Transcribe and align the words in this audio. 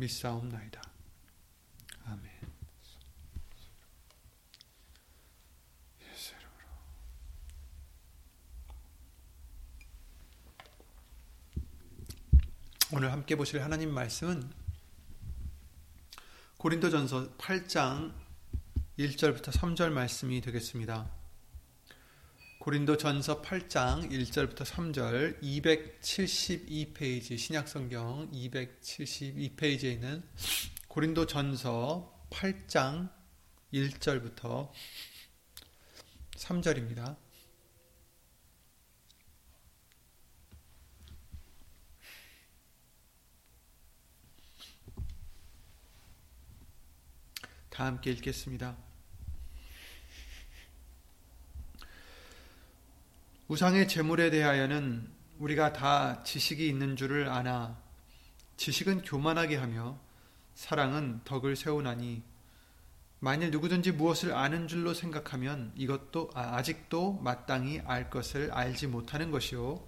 믿사옵나이다. 0.00 0.82
아멘. 2.06 2.30
오늘 12.92 13.12
함께 13.12 13.36
보실 13.36 13.62
하나님 13.62 13.94
말씀은 13.94 14.50
고린도전서 16.56 17.36
8장 17.36 18.12
1절부터 18.98 19.52
3절 19.52 19.90
말씀이 19.90 20.40
되겠습니다. 20.40 21.19
고린도 22.60 22.98
전서 22.98 23.40
8장 23.40 24.10
1절부터 24.10 24.66
3절 24.66 25.40
272페이지 25.42 27.38
신약성경 27.38 28.30
272페이지에 28.32 29.84
있는 29.94 30.22
고린도 30.86 31.24
전서 31.24 32.22
8장 32.28 33.10
1절부터 33.72 34.70
3절입니다. 36.36 37.16
다 47.70 47.86
함께 47.86 48.10
읽겠습니다. 48.10 48.89
우상의 53.50 53.88
재물에 53.88 54.30
대하여는 54.30 55.10
우리가 55.40 55.72
다 55.72 56.22
지식이 56.22 56.68
있는 56.68 56.94
줄을 56.94 57.28
아나 57.28 57.76
지식은 58.56 59.02
교만하게 59.02 59.56
하며 59.56 59.98
사랑은 60.54 61.22
덕을 61.24 61.56
세우나니 61.56 62.22
만일 63.18 63.50
누구든지 63.50 63.90
무엇을 63.90 64.34
아는 64.34 64.68
줄로 64.68 64.94
생각하면 64.94 65.72
이것도 65.74 66.30
아, 66.32 66.62
직도 66.62 67.14
마땅히 67.24 67.80
알 67.86 68.08
것을 68.08 68.52
알지 68.52 68.86
못하는 68.86 69.32
것이요. 69.32 69.84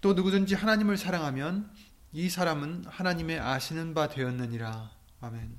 또 0.00 0.14
누구든지 0.14 0.54
하나님을 0.54 0.96
사랑하면 0.96 1.68
이 2.12 2.30
사람은 2.30 2.84
하나님의 2.86 3.40
아시는 3.40 3.94
바 3.94 4.06
되었느니라. 4.06 4.92
아멘. 5.20 5.52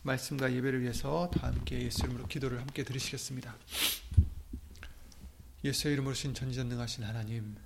말씀과 0.00 0.54
예배를 0.54 0.80
위해서 0.80 1.30
다 1.30 1.48
함께 1.48 1.82
예수 1.82 2.04
이름으로 2.04 2.26
기도를 2.26 2.58
함께 2.58 2.84
드리시겠습니다. 2.84 3.54
예수의 5.66 5.94
이름으로 5.94 6.14
신 6.14 6.32
전지전능하신 6.32 7.02
하나님 7.02 7.56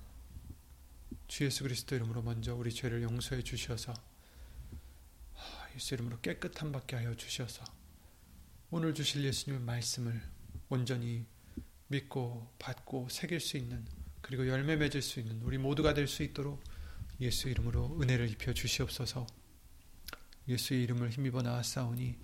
주 1.27 1.45
예수 1.45 1.61
그리스도 1.61 1.95
이름으로 1.95 2.23
먼저 2.23 2.55
우리 2.55 2.73
죄를 2.73 3.03
용서해 3.03 3.43
주셔서 3.43 3.93
예수 5.75 5.93
이름으로 5.93 6.19
깨끗한 6.21 6.71
받게 6.71 6.95
하여 6.95 7.15
주셔서 7.15 7.63
오늘 8.71 8.95
주실 8.95 9.23
예수님의 9.23 9.63
말씀을 9.65 10.19
온전히 10.69 11.27
믿고 11.89 12.51
받고 12.57 13.09
새길 13.11 13.39
수 13.39 13.57
있는 13.57 13.85
그리고 14.21 14.47
열매 14.47 14.75
맺을 14.77 15.03
수 15.03 15.19
있는 15.19 15.39
우리 15.43 15.59
모두가 15.59 15.93
될 15.93 16.07
수 16.07 16.23
있도록 16.23 16.63
예수 17.19 17.49
이름으로 17.49 17.99
은혜를 18.01 18.31
입혀 18.31 18.51
주시옵소서. 18.51 19.27
예수의 20.47 20.81
이름을 20.83 21.11
힘입어 21.11 21.43
나왔사오니 21.43 22.17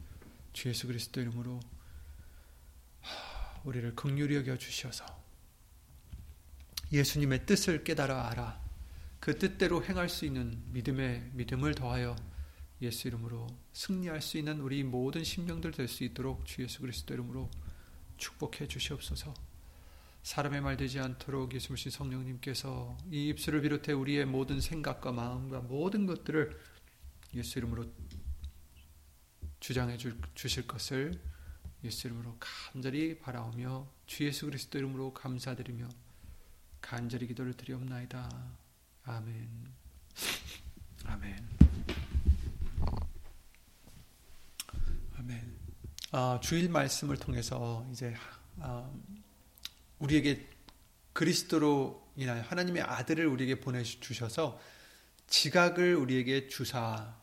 주 0.54 0.70
예수 0.70 0.88
그리스도 0.88 1.22
이름으로 1.22 1.60
우리를 3.64 3.94
극률히 3.94 4.38
여겨 4.38 4.58
주셔서 4.58 5.27
예수님의 6.92 7.46
뜻을 7.46 7.84
깨달아 7.84 8.30
알아 8.30 8.62
그 9.20 9.38
뜻대로 9.38 9.84
행할 9.84 10.10
수 10.10 10.26
있는 10.26 10.62
믿음의 10.72 11.32
믿음을 11.34 11.76
더하여 11.76 12.16
예수 12.82 13.08
이름으로 13.08 13.48
승리할 13.74 14.22
수 14.22 14.38
있는 14.38 14.60
우리 14.60 14.84
모든 14.84 15.24
심령들 15.24 15.72
될 15.72 15.88
수 15.88 16.04
있도록 16.04 16.46
주 16.46 16.64
예수 16.64 16.82
그리스도 16.82 17.14
이름으로 17.14 17.50
축복해 18.18 18.68
주시옵소서. 18.68 19.34
사람의 20.24 20.62
말 20.62 20.78
되지 20.78 21.00
않도록 21.00 21.54
예수님 21.54 21.90
성령님께서 21.90 22.98
이 23.12 23.30
입술을 23.30 23.62
비롯해 23.62 23.94
우리의 23.94 24.26
모든 24.26 24.60
생각과 24.60 25.12
마음과 25.12 25.62
모든 25.62 26.06
것들을 26.06 26.60
예수 27.36 27.60
이름으로 27.60 27.86
주장해 29.60 29.98
주실 30.36 30.68
것을 30.68 31.20
예수 31.84 32.08
이름으로 32.08 32.38
간절히 32.40 33.20
바라오며 33.20 33.88
주 34.06 34.26
예수 34.26 34.46
그리스도 34.46 34.78
이름으로 34.78 35.14
감사드리며 35.14 35.88
간절히 36.88 37.28
기도를 37.28 37.54
드리옵나이다. 37.54 38.30
아멘. 39.04 39.50
아멘. 41.04 41.50
아멘. 45.18 45.58
아, 46.14 46.40
주일 46.42 46.70
말씀을 46.70 47.18
통해서 47.18 47.86
이제 47.92 48.16
아, 48.62 48.90
우리에게 50.00 50.48
그리스도로 51.12 52.10
인하여 52.16 52.42
하나님의 52.44 52.84
아들을 52.84 53.28
우리에게 53.28 53.60
보내주셔서 53.60 54.58
지각을 55.28 55.94
우리에게 55.94 56.48
주사 56.48 57.18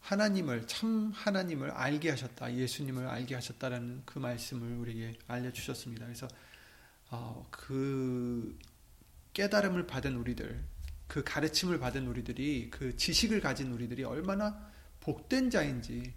하나님을 0.00 0.66
참 0.66 1.12
하나님을 1.14 1.72
알게 1.72 2.08
하셨다 2.08 2.54
예수님을 2.54 3.06
알게 3.06 3.34
하셨다라는 3.34 4.02
그 4.06 4.18
말씀을 4.18 4.78
우리에게 4.78 5.18
알려주셨습니다. 5.26 6.06
그래서 6.06 6.26
어, 7.10 7.46
그 7.50 8.58
깨달음을 9.32 9.86
받은 9.86 10.16
우리들, 10.16 10.64
그 11.06 11.24
가르침을 11.24 11.78
받은 11.78 12.06
우리들이, 12.06 12.70
그 12.70 12.96
지식을 12.96 13.40
가진 13.40 13.72
우리들이 13.72 14.04
얼마나 14.04 14.70
복된 15.00 15.50
자인지, 15.50 16.14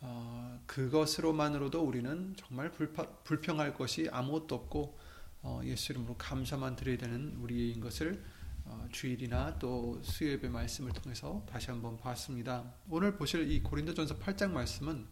어, 0.00 0.60
그것으로만으로도 0.66 1.82
우리는 1.82 2.34
정말 2.36 2.70
불파, 2.70 3.06
불평할 3.24 3.74
것이 3.74 4.08
아무것도 4.10 4.54
없고, 4.54 4.98
어, 5.42 5.60
예수 5.64 5.92
이름으로 5.92 6.16
감사만 6.16 6.76
드려야 6.76 6.96
되는 6.96 7.34
우리인 7.36 7.80
것을 7.80 8.22
어, 8.64 8.86
주일이나 8.92 9.58
또 9.58 10.00
수요예배 10.02 10.48
말씀을 10.48 10.92
통해서 10.92 11.44
다시 11.48 11.70
한번 11.70 11.96
봤습니다. 11.96 12.74
오늘 12.90 13.16
보실 13.16 13.50
이 13.50 13.62
고린도전서 13.62 14.18
8장 14.18 14.50
말씀은 14.50 15.06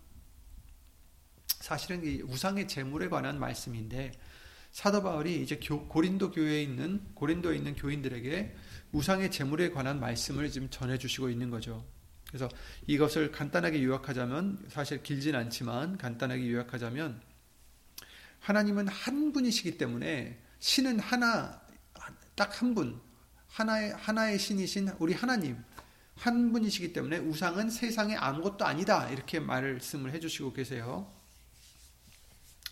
사실은 1.47 2.05
이 2.05 2.21
우상의 2.23 2.69
재물에 2.69 3.09
관한 3.09 3.41
말씀인데 3.41 4.13
사도 4.71 5.03
바울이 5.03 5.43
이제 5.43 5.59
교, 5.63 5.89
고린도 5.89 6.33
교회에 6.33 6.63
있는 6.63 7.03
고린도에 7.15 7.57
있는 7.57 7.75
교인들에게 7.75 8.55
우상의 8.93 9.31
제물에 9.31 9.71
관한 9.71 10.01
말씀을 10.01 10.51
지금 10.51 10.69
전해 10.71 10.99
주시고 10.99 11.31
있는 11.31 11.51
거죠. 11.51 11.85
그래서 12.29 12.49
이것을 12.87 13.33
간단하게 13.33 13.83
요약하자면 13.83 14.67
사실 14.69 15.03
길진 15.03 15.35
않지만 15.35 15.97
간단하게 15.97 16.51
요약하자면 16.51 17.21
하나님은 18.41 18.89
한 18.89 19.33
분이시기 19.33 19.79
때문에 19.79 20.41
신은 20.59 21.01
하나 21.01 21.61
딱 22.35 22.61
한 22.61 22.75
분. 22.75 23.01
하나의 23.49 23.93
하나의 23.95 24.39
신이신 24.39 24.91
우리 24.99 25.15
하나님 25.15 25.57
한 26.15 26.53
분이시기 26.53 26.93
때문에 26.93 27.19
우상은 27.19 27.71
세상에 27.71 28.15
아무것도 28.15 28.67
아니다. 28.67 29.09
이렇게 29.09 29.41
말씀을 29.41 30.13
해 30.13 30.21
주시고 30.21 30.53
계세요. 30.53 31.11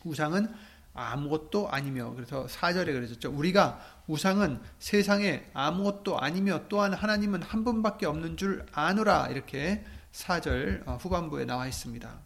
우상은 0.04 0.52
아무것도 0.94 1.68
아니며 1.70 2.12
그래서 2.14 2.46
4절에 2.46 2.86
그러셨죠. 2.86 3.30
우리가 3.30 3.80
우상은 4.06 4.60
세상에 4.78 5.50
아무것도 5.52 6.20
아니며 6.20 6.62
또한 6.68 6.94
하나님은 6.94 7.42
한 7.42 7.64
분밖에 7.64 8.06
없는 8.06 8.36
줄 8.36 8.64
아노라 8.72 9.28
이렇게 9.28 9.84
4절 10.12 10.86
어, 10.86 10.96
후반부에 10.96 11.44
나와 11.44 11.66
있습니다. 11.66 12.18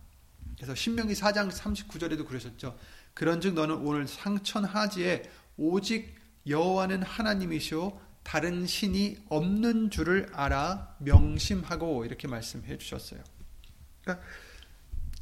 그래서 0.56 0.74
신명기 0.74 1.14
4장 1.14 1.50
39절에도 1.50 2.26
그러셨죠. 2.26 2.76
그런즉 3.14 3.54
너는 3.54 3.76
오늘 3.76 4.06
상천 4.06 4.64
하지에 4.64 5.22
오직 5.56 6.14
여호와는 6.46 7.02
하나님이시오 7.02 7.98
다른 8.22 8.66
신이 8.66 9.16
없는 9.28 9.90
줄을 9.90 10.28
알아 10.34 10.96
명심하고 10.98 12.04
이렇게 12.04 12.28
말씀해 12.28 12.76
주셨어요. 12.76 13.22
그러니까 14.02 14.26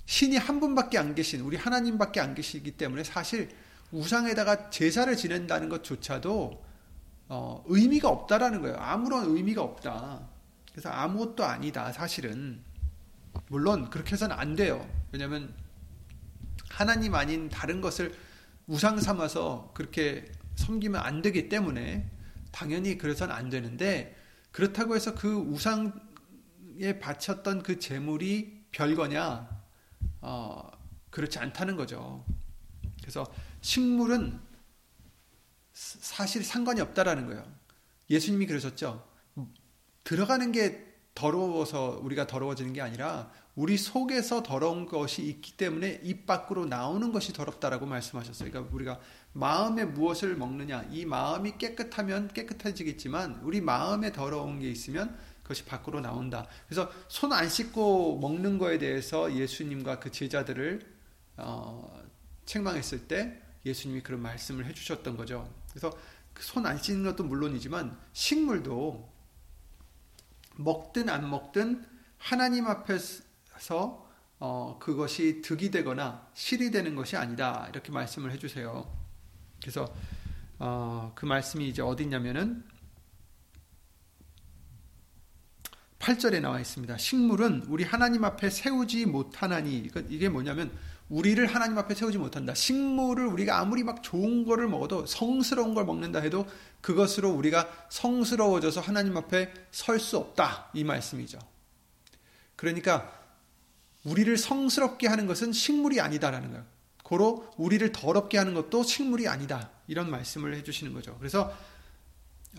신이 0.06 0.36
한 0.36 0.60
분밖에 0.60 0.98
안 0.98 1.14
계신 1.14 1.40
우리 1.40 1.56
하나님밖에 1.56 2.20
안 2.20 2.34
계시기 2.34 2.72
때문에 2.72 3.04
사실 3.04 3.50
우상에다가 3.90 4.70
제사를 4.70 5.14
지낸다는 5.16 5.68
것조차도 5.68 6.64
어, 7.28 7.64
의미가 7.66 8.08
없다라는 8.08 8.62
거예요. 8.62 8.76
아무런 8.78 9.24
의미가 9.36 9.62
없다. 9.62 10.28
그래서 10.70 10.90
아무것도 10.90 11.44
아니다. 11.44 11.92
사실은 11.92 12.62
물론 13.48 13.90
그렇게 13.90 14.12
해서는 14.12 14.36
안 14.36 14.54
돼요. 14.54 14.88
왜냐하면 15.12 15.52
하나님 16.70 17.14
아닌 17.14 17.48
다른 17.48 17.80
것을 17.80 18.14
우상 18.66 19.00
삼아서 19.00 19.70
그렇게 19.74 20.30
섬기면 20.56 21.00
안 21.00 21.22
되기 21.22 21.48
때문에 21.48 22.10
당연히 22.52 22.96
그래서는 22.96 23.34
안 23.34 23.50
되는데 23.50 24.16
그렇다고 24.52 24.94
해서 24.94 25.14
그 25.14 25.34
우상에 25.34 26.98
바쳤던 27.00 27.62
그 27.62 27.78
재물이 27.78 28.66
별거냐? 28.72 29.55
어, 30.28 30.68
그렇지 31.10 31.38
않다는 31.38 31.76
거죠. 31.76 32.24
그래서 33.00 33.32
식물은 33.60 34.40
사실 35.72 36.42
상관이 36.42 36.80
없다라는 36.80 37.26
거예요. 37.26 37.46
예수님이 38.10 38.46
그러셨죠. 38.46 39.06
들어가는 40.02 40.50
게 40.50 40.84
더러워서 41.14 42.00
우리가 42.02 42.26
더러워지는 42.26 42.72
게 42.72 42.80
아니라 42.80 43.30
우리 43.54 43.78
속에서 43.78 44.42
더러운 44.42 44.86
것이 44.86 45.22
있기 45.22 45.56
때문에 45.56 46.00
입 46.02 46.26
밖으로 46.26 46.66
나오는 46.66 47.12
것이 47.12 47.32
더럽다라고 47.32 47.86
말씀하셨어요. 47.86 48.50
그러니까 48.50 48.74
우리가 48.74 49.00
마음에 49.32 49.84
무엇을 49.84 50.36
먹느냐, 50.36 50.88
이 50.90 51.06
마음이 51.06 51.56
깨끗하면 51.56 52.28
깨끗해지겠지만 52.28 53.40
우리 53.44 53.60
마음에 53.60 54.12
더러운 54.12 54.58
게 54.58 54.68
있으면 54.70 55.16
그것이 55.46 55.64
밖으로 55.64 56.00
나온다. 56.00 56.48
그래서 56.66 56.90
손 57.06 57.32
안 57.32 57.48
씻고 57.48 58.18
먹는 58.18 58.58
거에 58.58 58.78
대해서 58.78 59.32
예수님과 59.32 60.00
그 60.00 60.10
제자들을 60.10 60.94
어, 61.36 62.02
책망했을 62.46 63.06
때 63.06 63.40
예수님이 63.64 64.02
그런 64.02 64.22
말씀을 64.22 64.66
해주셨던 64.66 65.16
거죠. 65.16 65.48
그래서 65.70 65.96
그 66.32 66.42
손안 66.42 66.78
씻는 66.78 67.04
것도 67.04 67.24
물론이지만 67.24 67.96
식물도 68.12 69.12
먹든 70.56 71.08
안 71.10 71.30
먹든 71.30 71.84
하나님 72.18 72.66
앞에서 72.66 73.22
서 73.58 74.08
어, 74.38 74.78
그것이 74.80 75.42
득이 75.42 75.70
되거나 75.70 76.28
실이 76.34 76.70
되는 76.70 76.94
것이 76.96 77.16
아니다 77.16 77.66
이렇게 77.70 77.92
말씀을 77.92 78.32
해주세요. 78.32 78.86
그래서 79.60 79.94
어, 80.58 81.12
그 81.14 81.24
말씀이 81.24 81.68
이제 81.68 81.82
어디 81.82 82.02
있냐면은 82.02 82.64
8절에 86.06 86.40
나와 86.40 86.60
있습니다. 86.60 86.96
식물은 86.98 87.64
우리 87.66 87.82
하나님 87.82 88.24
앞에 88.24 88.48
세우지 88.48 89.06
못하나니 89.06 89.90
이게 90.08 90.28
뭐냐면 90.28 90.70
우리를 91.08 91.44
하나님 91.46 91.78
앞에 91.78 91.96
세우지 91.96 92.18
못한다. 92.18 92.54
식물을 92.54 93.26
우리가 93.26 93.58
아무리 93.58 93.82
막 93.82 94.04
좋은 94.04 94.44
거를 94.44 94.68
먹어도 94.68 95.06
성스러운 95.06 95.74
걸 95.74 95.84
먹는다 95.84 96.20
해도 96.20 96.46
그것으로 96.80 97.30
우리가 97.30 97.68
성스러워져서 97.88 98.82
하나님 98.82 99.16
앞에 99.16 99.52
설 99.72 99.98
수 99.98 100.16
없다. 100.16 100.70
이 100.74 100.84
말씀이죠. 100.84 101.40
그러니까 102.54 103.12
우리를 104.04 104.36
성스럽게 104.36 105.08
하는 105.08 105.26
것은 105.26 105.52
식물이 105.52 106.00
아니다라는 106.00 106.50
거예요. 106.50 106.64
고로 107.02 107.52
우리를 107.56 107.90
더럽게 107.90 108.38
하는 108.38 108.54
것도 108.54 108.84
식물이 108.84 109.26
아니다. 109.26 109.70
이런 109.88 110.08
말씀을 110.08 110.54
해주시는 110.54 110.92
거죠. 110.92 111.16
그래서 111.18 111.52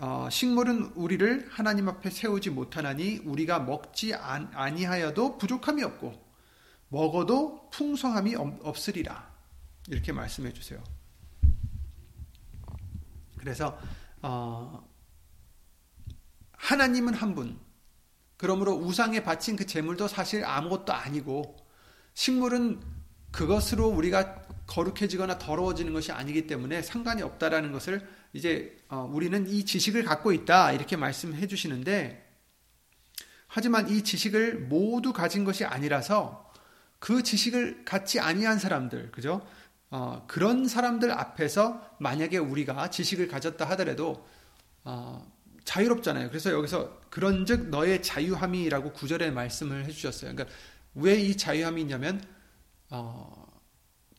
어, 0.00 0.28
식물은 0.30 0.92
우리를 0.94 1.48
하나님 1.50 1.88
앞에 1.88 2.10
세우지 2.10 2.50
못하나니 2.50 3.18
우리가 3.24 3.58
먹지 3.58 4.14
아니하여도 4.14 5.38
부족함이 5.38 5.82
없고 5.82 6.28
먹어도 6.88 7.68
풍성함이 7.70 8.36
없으리라. 8.36 9.28
이렇게 9.88 10.12
말씀해 10.12 10.52
주세요. 10.52 10.82
그래서 13.38 13.78
어, 14.22 14.88
하나님은 16.52 17.14
한 17.14 17.34
분, 17.34 17.58
그러므로 18.36 18.74
우상에 18.74 19.22
바친 19.24 19.56
그 19.56 19.66
재물도 19.66 20.06
사실 20.06 20.44
아무것도 20.44 20.92
아니고 20.92 21.56
식물은 22.14 22.80
그것으로 23.32 23.88
우리가 23.88 24.42
거룩해지거나 24.66 25.38
더러워지는 25.38 25.92
것이 25.92 26.12
아니기 26.12 26.46
때문에 26.46 26.82
상관이 26.82 27.22
없다라는 27.22 27.72
것을 27.72 28.17
이제 28.32 28.76
어, 28.88 29.10
우리는 29.12 29.48
이 29.48 29.64
지식을 29.64 30.04
갖고 30.04 30.32
있다 30.32 30.72
이렇게 30.72 30.96
말씀해 30.96 31.46
주시는데 31.46 32.24
하지만 33.46 33.88
이 33.88 34.02
지식을 34.02 34.60
모두 34.60 35.12
가진 35.12 35.44
것이 35.44 35.64
아니라서 35.64 36.52
그 36.98 37.22
지식을 37.22 37.84
갖지 37.84 38.20
아니한 38.20 38.58
사람들 38.58 39.10
그죠? 39.12 39.46
어, 39.90 40.24
그런 40.26 40.68
사람들 40.68 41.10
앞에서 41.10 41.96
만약에 41.98 42.36
우리가 42.38 42.90
지식을 42.90 43.28
가졌다 43.28 43.64
하더라도 43.70 44.26
어, 44.84 45.26
자유롭잖아요. 45.64 46.28
그래서 46.28 46.50
여기서 46.50 47.00
그런즉 47.10 47.68
너의 47.68 48.02
자유함이라고 48.02 48.92
구절에 48.92 49.30
말씀을 49.30 49.84
해주셨어요. 49.86 50.34
그러니까 50.34 50.54
왜 50.94 51.20
이 51.20 51.36
자유함이 51.36 51.82
있냐면 51.82 52.22
어, 52.90 53.46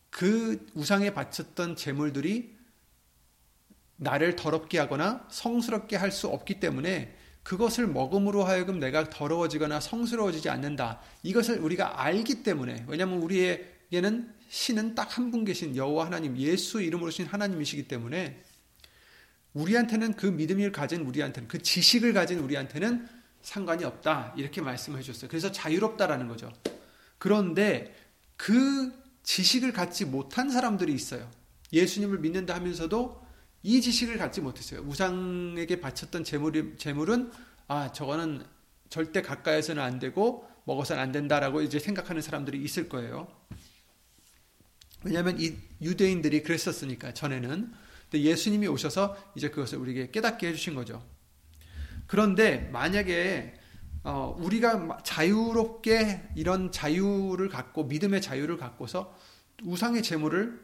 그 0.09 0.65
우상에 0.73 1.13
바쳤던 1.13 1.75
재물들이 1.75 2.57
나를 3.99 4.35
더럽게 4.35 4.79
하거나 4.79 5.25
성스럽게 5.29 5.95
할 5.97 6.11
수 6.11 6.27
없기 6.27 6.59
때문에 6.59 7.15
그것을 7.43 7.87
먹음으로 7.87 8.43
하여금 8.43 8.79
내가 8.79 9.09
더러워지거나 9.09 9.79
성스러워지지 9.79 10.49
않는다. 10.49 10.99
이것을 11.23 11.59
우리가 11.59 12.03
알기 12.03 12.43
때문에 12.43 12.85
왜냐하면 12.87 13.21
우리에게는 13.21 14.33
신은 14.49 14.95
딱 14.95 15.17
한 15.17 15.31
분 15.31 15.45
계신 15.45 15.75
여호와 15.75 16.05
하나님 16.07 16.37
예수 16.37 16.81
이름으로 16.81 17.11
신 17.11 17.25
하나님이시기 17.25 17.87
때문에 17.87 18.41
우리한테는 19.53 20.13
그 20.13 20.27
믿음을 20.27 20.71
가진 20.71 21.01
우리한테는 21.01 21.47
그 21.47 21.61
지식을 21.61 22.13
가진 22.13 22.39
우리한테는 22.39 23.07
상관이 23.41 23.83
없다. 23.83 24.33
이렇게 24.37 24.61
말씀을 24.61 24.99
해주셨어요. 24.99 25.29
그래서 25.29 25.51
자유롭다라는 25.51 26.27
거죠. 26.27 26.51
그런데 27.17 27.95
그 28.37 28.91
지식을 29.23 29.73
갖지 29.73 30.05
못한 30.05 30.49
사람들이 30.49 30.93
있어요. 30.93 31.29
예수님을 31.73 32.19
믿는다 32.19 32.55
하면서도 32.55 33.28
이 33.63 33.81
지식을 33.81 34.17
갖지 34.17 34.41
못했어요. 34.41 34.81
우상에게 34.81 35.79
바쳤던 35.81 36.23
재물이, 36.23 36.77
재물은 36.77 37.31
아 37.67 37.91
저거는 37.91 38.43
절대 38.89 39.21
가까이서는 39.21 39.81
안 39.81 39.99
되고 39.99 40.47
먹어서는 40.65 41.01
안 41.01 41.11
된다라고 41.11 41.61
이제 41.61 41.79
생각하는 41.79 42.21
사람들이 42.21 42.61
있을 42.63 42.89
거예요. 42.89 43.27
왜냐하면 45.03 45.39
이 45.39 45.55
유대인들이 45.81 46.43
그랬었으니까 46.43 47.13
전에는 47.13 47.71
근데 48.09 48.23
예수님이 48.23 48.67
오셔서 48.67 49.17
이제 49.35 49.49
그것을 49.49 49.77
우리에게 49.77 50.11
깨닫게 50.11 50.47
해주신 50.47 50.75
거죠. 50.75 51.03
그런데 52.07 52.69
만약에 52.71 53.53
어, 54.03 54.35
우리가 54.39 54.99
자유롭게 55.03 56.29
이런 56.35 56.71
자유를 56.71 57.49
갖고 57.49 57.83
믿음의 57.83 58.21
자유를 58.21 58.57
갖고서 58.57 59.15
우상의 59.63 60.03
재물을 60.03 60.59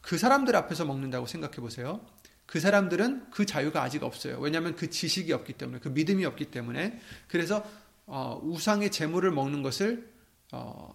그 0.00 0.18
사람들 0.18 0.54
앞에서 0.56 0.84
먹는다고 0.84 1.26
생각해 1.26 1.56
보세요. 1.56 2.00
그 2.46 2.60
사람들은 2.60 3.30
그 3.30 3.44
자유가 3.44 3.82
아직 3.82 4.02
없어요. 4.02 4.38
왜냐하면 4.38 4.74
그 4.74 4.88
지식이 4.88 5.32
없기 5.32 5.54
때문에, 5.54 5.80
그 5.80 5.88
믿음이 5.88 6.24
없기 6.24 6.46
때문에. 6.46 6.98
그래서 7.26 7.62
어, 8.06 8.40
우상의 8.42 8.90
재물을 8.90 9.30
먹는 9.30 9.62
것을 9.62 10.10
어, 10.52 10.90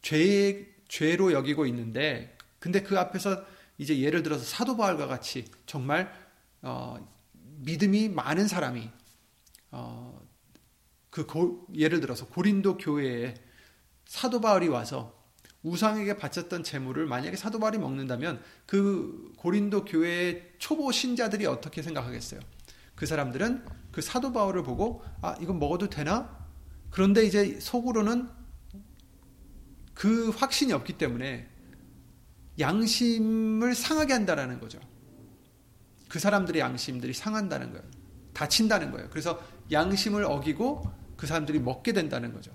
죄 0.00 0.74
죄로 0.88 1.32
여기고 1.32 1.66
있는데, 1.66 2.36
근데 2.58 2.82
그 2.82 2.98
앞에서 2.98 3.44
이제 3.76 3.98
예를 3.98 4.22
들어서 4.22 4.44
사도 4.44 4.76
바울과 4.76 5.06
같이 5.06 5.44
정말 5.66 6.10
어, 6.62 6.96
믿음이 7.32 8.08
많은 8.08 8.48
사람이 8.48 8.90
어, 9.72 10.20
그 11.10 11.26
고, 11.26 11.66
예를 11.74 12.00
들어서 12.00 12.26
고린도 12.26 12.78
교회에 12.78 13.34
사도 14.06 14.40
바울이 14.40 14.68
와서 14.68 15.15
우상에게 15.66 16.16
바쳤던 16.16 16.62
재물을 16.62 17.06
만약에 17.06 17.36
사도 17.36 17.58
바울이 17.58 17.78
먹는다면 17.78 18.40
그 18.66 19.32
고린도 19.36 19.84
교회의 19.84 20.52
초보 20.58 20.92
신자들이 20.92 21.44
어떻게 21.46 21.82
생각하겠어요? 21.82 22.40
그 22.94 23.04
사람들은 23.04 23.64
그 23.90 24.00
사도 24.00 24.32
바울을 24.32 24.62
보고 24.62 25.02
아 25.22 25.34
이건 25.40 25.58
먹어도 25.58 25.90
되나? 25.90 26.46
그런데 26.90 27.24
이제 27.24 27.58
속으로는 27.58 28.28
그 29.92 30.30
확신이 30.30 30.72
없기 30.72 30.98
때문에 30.98 31.48
양심을 32.60 33.74
상하게 33.74 34.12
한다라는 34.12 34.60
거죠. 34.60 34.78
그 36.08 36.20
사람들의 36.20 36.60
양심들이 36.60 37.12
상한다는 37.12 37.72
거예요. 37.72 37.84
다친다는 38.34 38.92
거예요. 38.92 39.08
그래서 39.10 39.42
양심을 39.72 40.24
어기고 40.24 40.88
그 41.16 41.26
사람들이 41.26 41.58
먹게 41.58 41.92
된다는 41.92 42.32
거죠. 42.32 42.52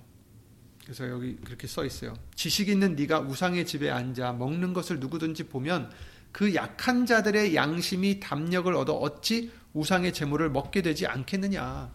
그래서 0.91 1.09
여기 1.09 1.37
그렇게 1.37 1.67
써 1.67 1.85
있어요. 1.85 2.13
지식 2.35 2.67
있는 2.67 2.97
네가 2.97 3.21
우상의 3.21 3.65
집에 3.65 3.89
앉아 3.89 4.33
먹는 4.33 4.73
것을 4.73 4.99
누구든지 4.99 5.43
보면 5.45 5.89
그 6.33 6.53
약한 6.53 7.05
자들의 7.05 7.55
양심이 7.55 8.19
담력을 8.19 8.75
얻어 8.75 8.95
어찌 8.95 9.53
우상의 9.71 10.11
재물을 10.11 10.49
먹게 10.49 10.81
되지 10.81 11.07
않겠느냐. 11.07 11.89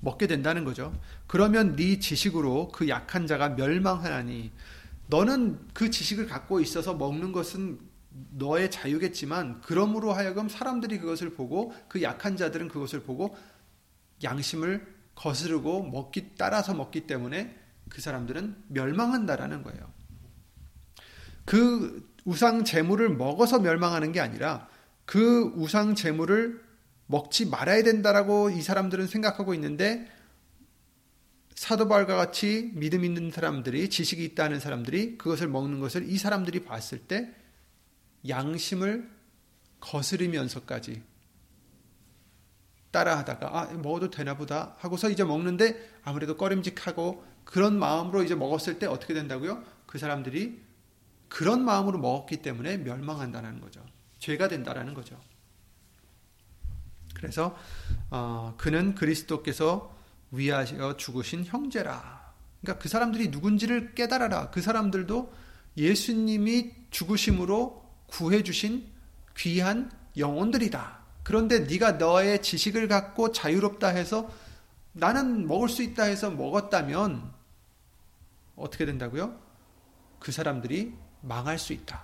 먹게 0.00 0.26
된다는 0.26 0.64
거죠. 0.64 0.92
그러면 1.28 1.76
네 1.76 2.00
지식으로 2.00 2.70
그 2.72 2.88
약한 2.88 3.28
자가 3.28 3.50
멸망하나니 3.50 4.50
너는 5.06 5.68
그 5.72 5.88
지식을 5.88 6.26
갖고 6.26 6.58
있어서 6.58 6.94
먹는 6.94 7.30
것은 7.30 7.78
너의 8.30 8.72
자유겠지만 8.72 9.60
그러므로 9.60 10.12
하여금 10.12 10.48
사람들이 10.48 10.98
그것을 10.98 11.34
보고 11.34 11.72
그 11.86 12.02
약한 12.02 12.36
자들은 12.36 12.66
그것을 12.66 13.04
보고 13.04 13.36
양심을 14.24 14.97
거스르고 15.18 15.82
먹기 15.82 16.36
따라서 16.38 16.74
먹기 16.74 17.06
때문에 17.06 17.56
그 17.88 18.00
사람들은 18.00 18.64
멸망한다라는 18.68 19.64
거예요. 19.64 19.92
그 21.44 22.08
우상 22.24 22.64
재물을 22.64 23.08
먹어서 23.08 23.58
멸망하는 23.58 24.12
게 24.12 24.20
아니라 24.20 24.68
그 25.04 25.52
우상 25.56 25.94
재물을 25.94 26.62
먹지 27.06 27.46
말아야 27.46 27.82
된다라고 27.82 28.50
이 28.50 28.62
사람들은 28.62 29.06
생각하고 29.06 29.54
있는데 29.54 30.08
사도 31.54 31.88
바울과 31.88 32.14
같이 32.14 32.70
믿음 32.74 33.04
있는 33.04 33.32
사람들이 33.32 33.90
지식이 33.90 34.22
있다는 34.22 34.60
사람들이 34.60 35.18
그것을 35.18 35.48
먹는 35.48 35.80
것을 35.80 36.08
이 36.08 36.16
사람들이 36.16 36.64
봤을 36.64 36.98
때 36.98 37.34
양심을 38.28 39.10
거스르면서까지 39.80 41.02
따라하다가 42.90 43.58
아 43.58 43.66
먹어도 43.74 44.10
되나 44.10 44.36
보다 44.36 44.74
하고서 44.78 45.10
이제 45.10 45.24
먹는데 45.24 45.98
아무래도 46.02 46.36
꺼림직하고 46.36 47.24
그런 47.44 47.78
마음으로 47.78 48.22
이제 48.22 48.34
먹었을 48.34 48.78
때 48.78 48.86
어떻게 48.86 49.14
된다고요? 49.14 49.62
그 49.86 49.98
사람들이 49.98 50.60
그런 51.28 51.64
마음으로 51.64 51.98
먹었기 51.98 52.38
때문에 52.38 52.78
멸망한다는 52.78 53.60
거죠. 53.60 53.84
죄가 54.18 54.48
된다라는 54.48 54.94
거죠. 54.94 55.18
그래서 57.14 57.56
어, 58.10 58.54
그는 58.56 58.94
그리스도께서 58.94 59.96
위하여 60.30 60.96
죽으신 60.96 61.44
형제라. 61.44 62.32
그러니까 62.60 62.82
그 62.82 62.88
사람들이 62.88 63.28
누군지를 63.28 63.94
깨달아라. 63.94 64.50
그 64.50 64.60
사람들도 64.60 65.32
예수님이 65.76 66.72
죽으심으로 66.90 67.84
구해 68.06 68.42
주신 68.42 68.88
귀한 69.36 69.90
영혼들이다. 70.16 70.97
그런데 71.28 71.58
네가 71.58 71.92
너의 71.92 72.40
지식을 72.40 72.88
갖고 72.88 73.32
자유롭다 73.32 73.88
해서 73.88 74.30
나는 74.92 75.46
먹을 75.46 75.68
수 75.68 75.82
있다 75.82 76.04
해서 76.04 76.30
먹었다면 76.30 77.30
어떻게 78.56 78.86
된다고요? 78.86 79.38
그 80.20 80.32
사람들이 80.32 80.94
망할 81.20 81.58
수 81.58 81.74
있다. 81.74 82.02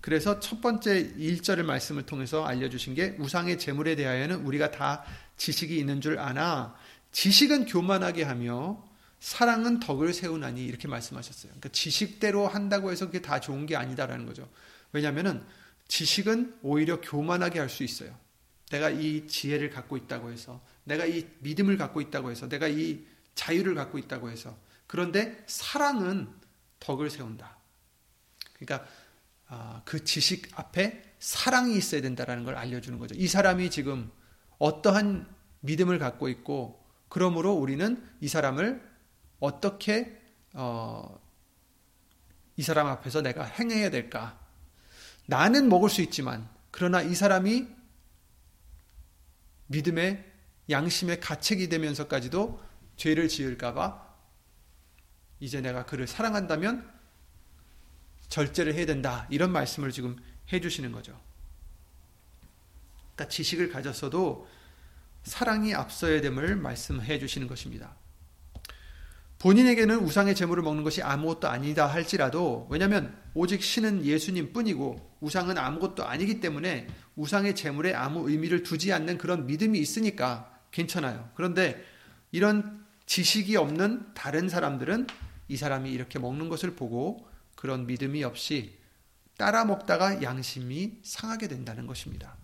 그래서 0.00 0.40
첫 0.40 0.60
번째 0.60 1.14
1절의 1.14 1.62
말씀을 1.62 2.06
통해서 2.06 2.44
알려주신 2.44 2.94
게 2.96 3.14
우상의 3.20 3.60
재물에 3.60 3.94
대하여는 3.94 4.44
우리가 4.44 4.72
다 4.72 5.04
지식이 5.36 5.78
있는 5.78 6.00
줄 6.00 6.18
아나 6.18 6.74
지식은 7.12 7.66
교만하게 7.66 8.24
하며 8.24 8.84
사랑은 9.20 9.78
덕을 9.78 10.12
세우나니 10.12 10.64
이렇게 10.64 10.88
말씀하셨어요. 10.88 11.50
그러니까 11.50 11.68
지식대로 11.68 12.48
한다고 12.48 12.90
해서 12.90 13.06
그게 13.06 13.22
다 13.22 13.38
좋은 13.38 13.66
게 13.66 13.76
아니다라는 13.76 14.26
거죠. 14.26 14.48
왜냐하면은 14.92 15.46
지식은 15.90 16.60
오히려 16.62 17.00
교만하게 17.00 17.58
할 17.58 17.68
수 17.68 17.82
있어요. 17.82 18.16
내가 18.70 18.90
이 18.90 19.26
지혜를 19.26 19.70
갖고 19.70 19.96
있다고 19.96 20.30
해서, 20.30 20.64
내가 20.84 21.04
이 21.04 21.26
믿음을 21.40 21.76
갖고 21.76 22.00
있다고 22.00 22.30
해서, 22.30 22.48
내가 22.48 22.68
이 22.68 23.04
자유를 23.34 23.74
갖고 23.74 23.98
있다고 23.98 24.30
해서. 24.30 24.56
그런데 24.86 25.42
사랑은 25.46 26.32
덕을 26.78 27.10
세운다. 27.10 27.58
그러니까 28.54 28.88
아, 29.48 29.82
그 29.84 30.04
지식 30.04 30.48
앞에 30.58 31.02
사랑이 31.18 31.76
있어야 31.76 32.00
된다라는 32.00 32.44
걸 32.44 32.54
알려주는 32.54 32.96
거죠. 33.00 33.16
이 33.16 33.26
사람이 33.26 33.70
지금 33.70 34.12
어떠한 34.58 35.26
믿음을 35.60 35.98
갖고 35.98 36.28
있고, 36.28 36.80
그러므로 37.08 37.52
우리는 37.54 38.08
이 38.20 38.28
사람을 38.28 38.80
어떻게 39.40 40.20
어, 40.54 41.20
이 42.56 42.62
사람 42.62 42.86
앞에서 42.86 43.22
내가 43.22 43.42
행해야 43.42 43.90
될까? 43.90 44.39
나는 45.26 45.68
먹을 45.68 45.88
수 45.88 46.02
있지만 46.02 46.48
그러나 46.70 47.02
이 47.02 47.14
사람이 47.14 47.66
믿음의 49.66 50.24
양심의 50.68 51.20
가책이 51.20 51.68
되면서까지도 51.68 52.60
죄를 52.96 53.28
지을까봐 53.28 54.08
이제 55.40 55.60
내가 55.60 55.86
그를 55.86 56.06
사랑한다면 56.06 56.88
절제를 58.28 58.74
해야 58.74 58.86
된다. 58.86 59.26
이런 59.30 59.50
말씀을 59.52 59.90
지금 59.90 60.16
해주시는 60.52 60.92
거죠. 60.92 61.20
그러니까 63.14 63.28
지식을 63.28 63.70
가졌어도 63.70 64.48
사랑이 65.24 65.74
앞서야 65.74 66.20
됨을 66.20 66.56
말씀해 66.56 67.18
주시는 67.18 67.48
것입니다. 67.48 67.96
본인에게는 69.40 70.00
우상의 70.00 70.34
재물을 70.34 70.62
먹는 70.62 70.84
것이 70.84 71.02
아무것도 71.02 71.48
아니다 71.48 71.86
할지라도 71.86 72.68
왜냐하면 72.70 73.18
오직 73.32 73.62
신은 73.62 74.04
예수님 74.04 74.52
뿐이고 74.52 75.16
우상은 75.20 75.56
아무것도 75.56 76.04
아니기 76.04 76.40
때문에 76.40 76.86
우상의 77.16 77.56
재물에 77.56 77.94
아무 77.94 78.28
의미를 78.28 78.62
두지 78.62 78.92
않는 78.92 79.16
그런 79.16 79.46
믿음이 79.46 79.78
있으니까 79.78 80.60
괜찮아요. 80.70 81.30
그런데 81.34 81.82
이런 82.32 82.84
지식이 83.06 83.56
없는 83.56 84.12
다른 84.12 84.50
사람들은 84.50 85.06
이 85.48 85.56
사람이 85.56 85.90
이렇게 85.90 86.18
먹는 86.18 86.50
것을 86.50 86.76
보고 86.76 87.26
그런 87.56 87.86
믿음이 87.86 88.22
없이 88.22 88.78
따라 89.38 89.64
먹다가 89.64 90.22
양심이 90.22 90.98
상하게 91.02 91.48
된다는 91.48 91.86
것입니다. 91.86 92.36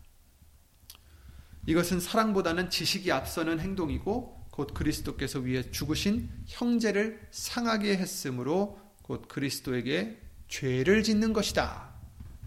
이것은 1.66 2.00
사랑보다는 2.00 2.70
지식이 2.70 3.12
앞서는 3.12 3.60
행동이고 3.60 4.35
곧 4.56 4.72
그리스도께서 4.72 5.40
위해 5.40 5.70
죽으신 5.70 6.30
형제를 6.46 7.20
상하게 7.30 7.98
했으므로 7.98 8.80
곧 9.02 9.28
그리스도에게 9.28 10.18
죄를 10.48 11.02
짓는 11.02 11.34
것이다. 11.34 11.90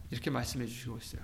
이렇게 0.09 0.31
말씀해 0.31 0.65
주시고 0.65 0.97
있어요. 0.97 1.21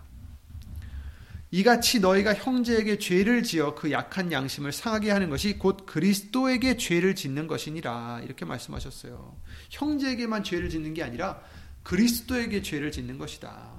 이같이 1.50 2.00
너희가 2.02 2.36
형제에게 2.36 3.00
죄를 3.00 3.42
지어 3.42 3.74
그 3.74 3.92
약한 3.92 4.32
양심을 4.32 4.72
상하게 4.72 5.10
하는 5.10 5.32
것이 5.32 5.58
곧 5.58 5.88
그리스도에게 5.88 6.78
죄를 6.78 7.16
짓는 7.16 7.48
것이니라. 7.48 8.22
이렇게 8.24 8.46
말씀하셨어요. 8.46 9.36
형제에게만 9.72 10.44
죄를 10.44 10.70
짓는 10.70 10.94
게 10.94 11.02
아니라 11.02 11.42
그리스도에게 11.82 12.62
죄를 12.62 12.92
짓는 12.92 13.18
것이다. 13.18 13.74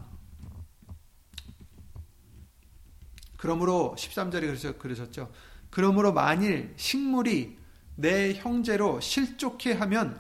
그러므로 3.36 3.94
13절에 3.96 4.76
그러셨죠. 4.78 5.30
그러므로 5.76 6.11
만일 6.11 6.73
식물이 6.76 7.54
내 7.97 8.33
형제로 8.33 8.99
실족해 8.99 9.73
하면 9.73 10.18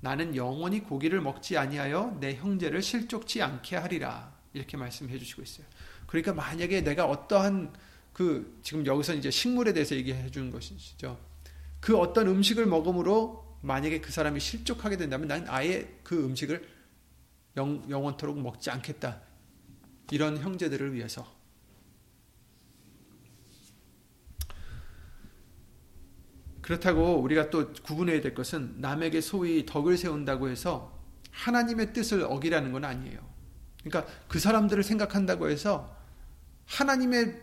나는 0.00 0.34
영원히 0.34 0.80
고기를 0.80 1.20
먹지 1.20 1.58
아니하여 1.58 2.16
내 2.18 2.34
형제를 2.36 2.80
실족치 2.80 3.42
않게 3.42 3.76
하리라. 3.76 4.34
이렇게 4.54 4.78
말씀해 4.78 5.18
주시고 5.18 5.42
있어요. 5.42 5.66
그러니까 6.06 6.32
만약에 6.32 6.80
내가 6.80 7.04
어떠한 7.04 7.74
그 8.14 8.58
지금 8.62 8.86
여기서 8.86 9.12
이제 9.12 9.30
식물에 9.30 9.74
대해서 9.74 9.94
얘기해 9.94 10.30
주는 10.30 10.50
것이죠. 10.50 11.20
그 11.78 11.98
어떤 11.98 12.28
음식을 12.28 12.64
먹음으로 12.64 13.58
만약에 13.60 14.00
그 14.00 14.10
사람이 14.10 14.40
실족하게 14.40 14.96
된다면 14.96 15.28
나는 15.28 15.46
아예 15.50 15.94
그 16.02 16.24
음식을 16.24 16.66
영, 17.58 17.84
영원토록 17.90 18.40
먹지 18.40 18.70
않겠다. 18.70 19.20
이런 20.10 20.38
형제들을 20.38 20.94
위해서 20.94 21.39
그렇다고 26.70 27.20
우리가 27.20 27.50
또 27.50 27.72
구분해야 27.82 28.20
될 28.20 28.32
것은 28.32 28.74
남에게 28.76 29.20
소위 29.20 29.66
덕을 29.66 29.96
세운다고 29.96 30.48
해서 30.48 30.96
하나님의 31.32 31.92
뜻을 31.92 32.22
어기라는 32.22 32.70
건 32.70 32.84
아니에요. 32.84 33.18
그러니까 33.82 34.12
그 34.28 34.38
사람들을 34.38 34.84
생각한다고 34.84 35.50
해서 35.50 35.96
하나님의 36.66 37.42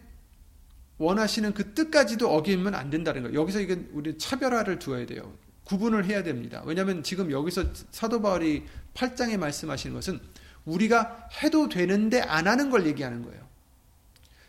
원하시는 0.97 1.53
그 1.53 1.73
뜻까지도 1.73 2.33
어기면 2.33 2.73
안 2.73 2.89
된다는 2.89 3.23
거예요. 3.23 3.37
여기서 3.37 3.59
이건 3.59 3.89
우리 3.91 4.17
차별화를 4.17 4.79
두어야 4.79 5.05
돼요. 5.05 5.37
구분을 5.65 6.05
해야 6.05 6.23
됩니다. 6.23 6.63
왜냐하면 6.65 7.03
지금 7.03 7.29
여기서 7.29 7.65
사도 7.91 8.21
바울이 8.21 8.63
8장에 8.93 9.35
말씀하시는 9.37 9.93
것은 9.93 10.21
우리가 10.63 11.27
해도 11.43 11.67
되는데 11.67 12.21
안 12.21 12.47
하는 12.47 12.69
걸 12.69 12.85
얘기하는 12.85 13.23
거예요. 13.23 13.45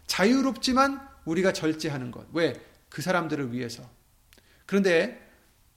자유롭지만 0.07 1.01
우리가 1.25 1.53
절제하는 1.53 2.13
것. 2.13 2.29
왜? 2.33 2.55
그 2.89 3.03
사람들을 3.03 3.53
위해서. 3.53 3.98
그런데 4.69 5.19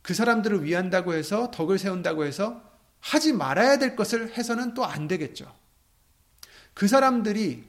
그 0.01 0.13
사람들을 0.13 0.65
위한다고 0.65 1.13
해서 1.13 1.49
덕을 1.49 1.79
세운다고 1.79 2.25
해서 2.25 2.61
하지 2.99 3.31
말아야 3.31 3.77
될 3.77 3.95
것을 3.95 4.37
해서는 4.37 4.73
또 4.73 4.83
안 4.83 5.07
되겠죠. 5.07 5.49
그 6.73 6.89
사람들이 6.89 7.63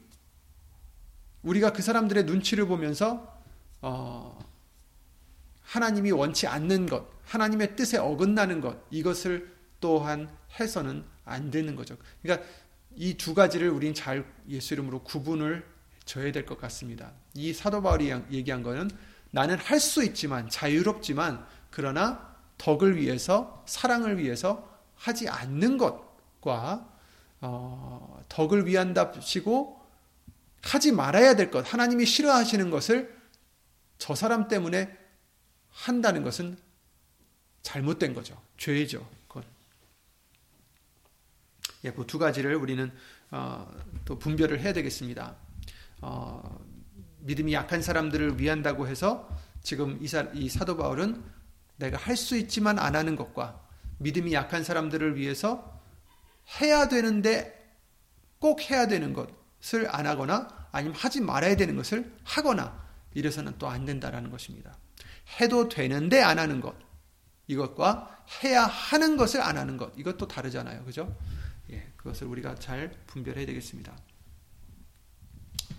우리가 1.42 1.72
그 1.72 1.80
사람들의 1.80 2.24
눈치를 2.24 2.66
보면서 2.66 3.40
어, 3.82 4.36
하나님이 5.62 6.10
원치 6.10 6.48
않는 6.48 6.86
것, 6.86 7.06
하나님의 7.24 7.76
뜻에 7.76 7.98
어긋나는 7.98 8.60
것, 8.60 8.84
이것을 8.90 9.54
또한 9.78 10.28
해서는 10.58 11.04
안 11.24 11.52
되는 11.52 11.76
거죠. 11.76 11.96
그러니까 12.20 12.44
이 12.96 13.16
두 13.16 13.32
가지를 13.32 13.70
우린 13.70 13.94
잘 13.94 14.24
예수 14.48 14.74
이름으로 14.74 15.04
구분을 15.04 15.64
져야 16.04 16.32
될 16.32 16.44
것 16.46 16.58
같습니다. 16.58 17.12
이 17.34 17.52
사도 17.52 17.80
바울이 17.80 18.12
얘기한 18.32 18.64
거는 18.64 18.90
나는 19.32 19.58
할 19.58 19.80
수 19.80 20.04
있지만 20.04 20.48
자유롭지만 20.48 21.44
그러나 21.70 22.36
덕을 22.58 22.96
위해서 22.96 23.64
사랑을 23.66 24.18
위해서 24.18 24.70
하지 24.94 25.28
않는 25.28 25.78
것과 25.78 26.88
어, 27.40 28.24
덕을 28.28 28.66
위한답시고 28.66 29.82
하지 30.62 30.92
말아야 30.92 31.34
될 31.34 31.50
것, 31.50 31.72
하나님이 31.72 32.06
싫어하시는 32.06 32.70
것을 32.70 33.20
저 33.98 34.14
사람 34.14 34.46
때문에 34.46 34.96
한다는 35.70 36.22
것은 36.22 36.56
잘못된 37.62 38.14
거죠. 38.14 38.40
죄죠. 38.58 39.08
그건. 39.26 39.44
예, 41.84 41.90
그두 41.90 42.18
가지를 42.18 42.54
우리는 42.54 42.92
어, 43.30 43.66
또 44.04 44.18
분별을 44.18 44.60
해야 44.60 44.72
되겠습니다. 44.72 45.34
어, 46.02 46.60
믿음이 47.22 47.52
약한 47.52 47.82
사람들을 47.82 48.40
위한다고 48.40 48.88
해서 48.88 49.28
지금 49.62 49.98
이, 50.02 50.08
사, 50.08 50.26
이 50.34 50.48
사도 50.48 50.76
바울은 50.76 51.22
내가 51.76 51.96
할 51.98 52.16
수 52.16 52.36
있지만 52.36 52.78
안 52.78 52.94
하는 52.96 53.16
것과 53.16 53.60
믿음이 53.98 54.32
약한 54.32 54.64
사람들을 54.64 55.16
위해서 55.16 55.80
해야 56.60 56.88
되는데 56.88 57.58
꼭 58.38 58.60
해야 58.70 58.86
되는 58.88 59.12
것을 59.12 59.88
안 59.88 60.06
하거나 60.06 60.48
아니면 60.72 60.96
하지 60.96 61.20
말아야 61.20 61.56
되는 61.56 61.76
것을 61.76 62.12
하거나 62.24 62.82
이래서는 63.14 63.58
또 63.58 63.68
안 63.68 63.84
된다라는 63.84 64.30
것입니다. 64.30 64.76
해도 65.40 65.68
되는데 65.68 66.20
안 66.20 66.38
하는 66.38 66.60
것. 66.60 66.74
이것과 67.46 68.24
해야 68.42 68.64
하는 68.64 69.16
것을 69.16 69.40
안 69.40 69.58
하는 69.58 69.76
것. 69.76 69.92
이것도 69.96 70.26
다르잖아요. 70.26 70.84
그죠? 70.84 71.14
예, 71.70 71.86
그것을 71.96 72.26
우리가 72.26 72.54
잘 72.56 72.92
분별해야 73.06 73.46
되겠습니다. 73.46 73.92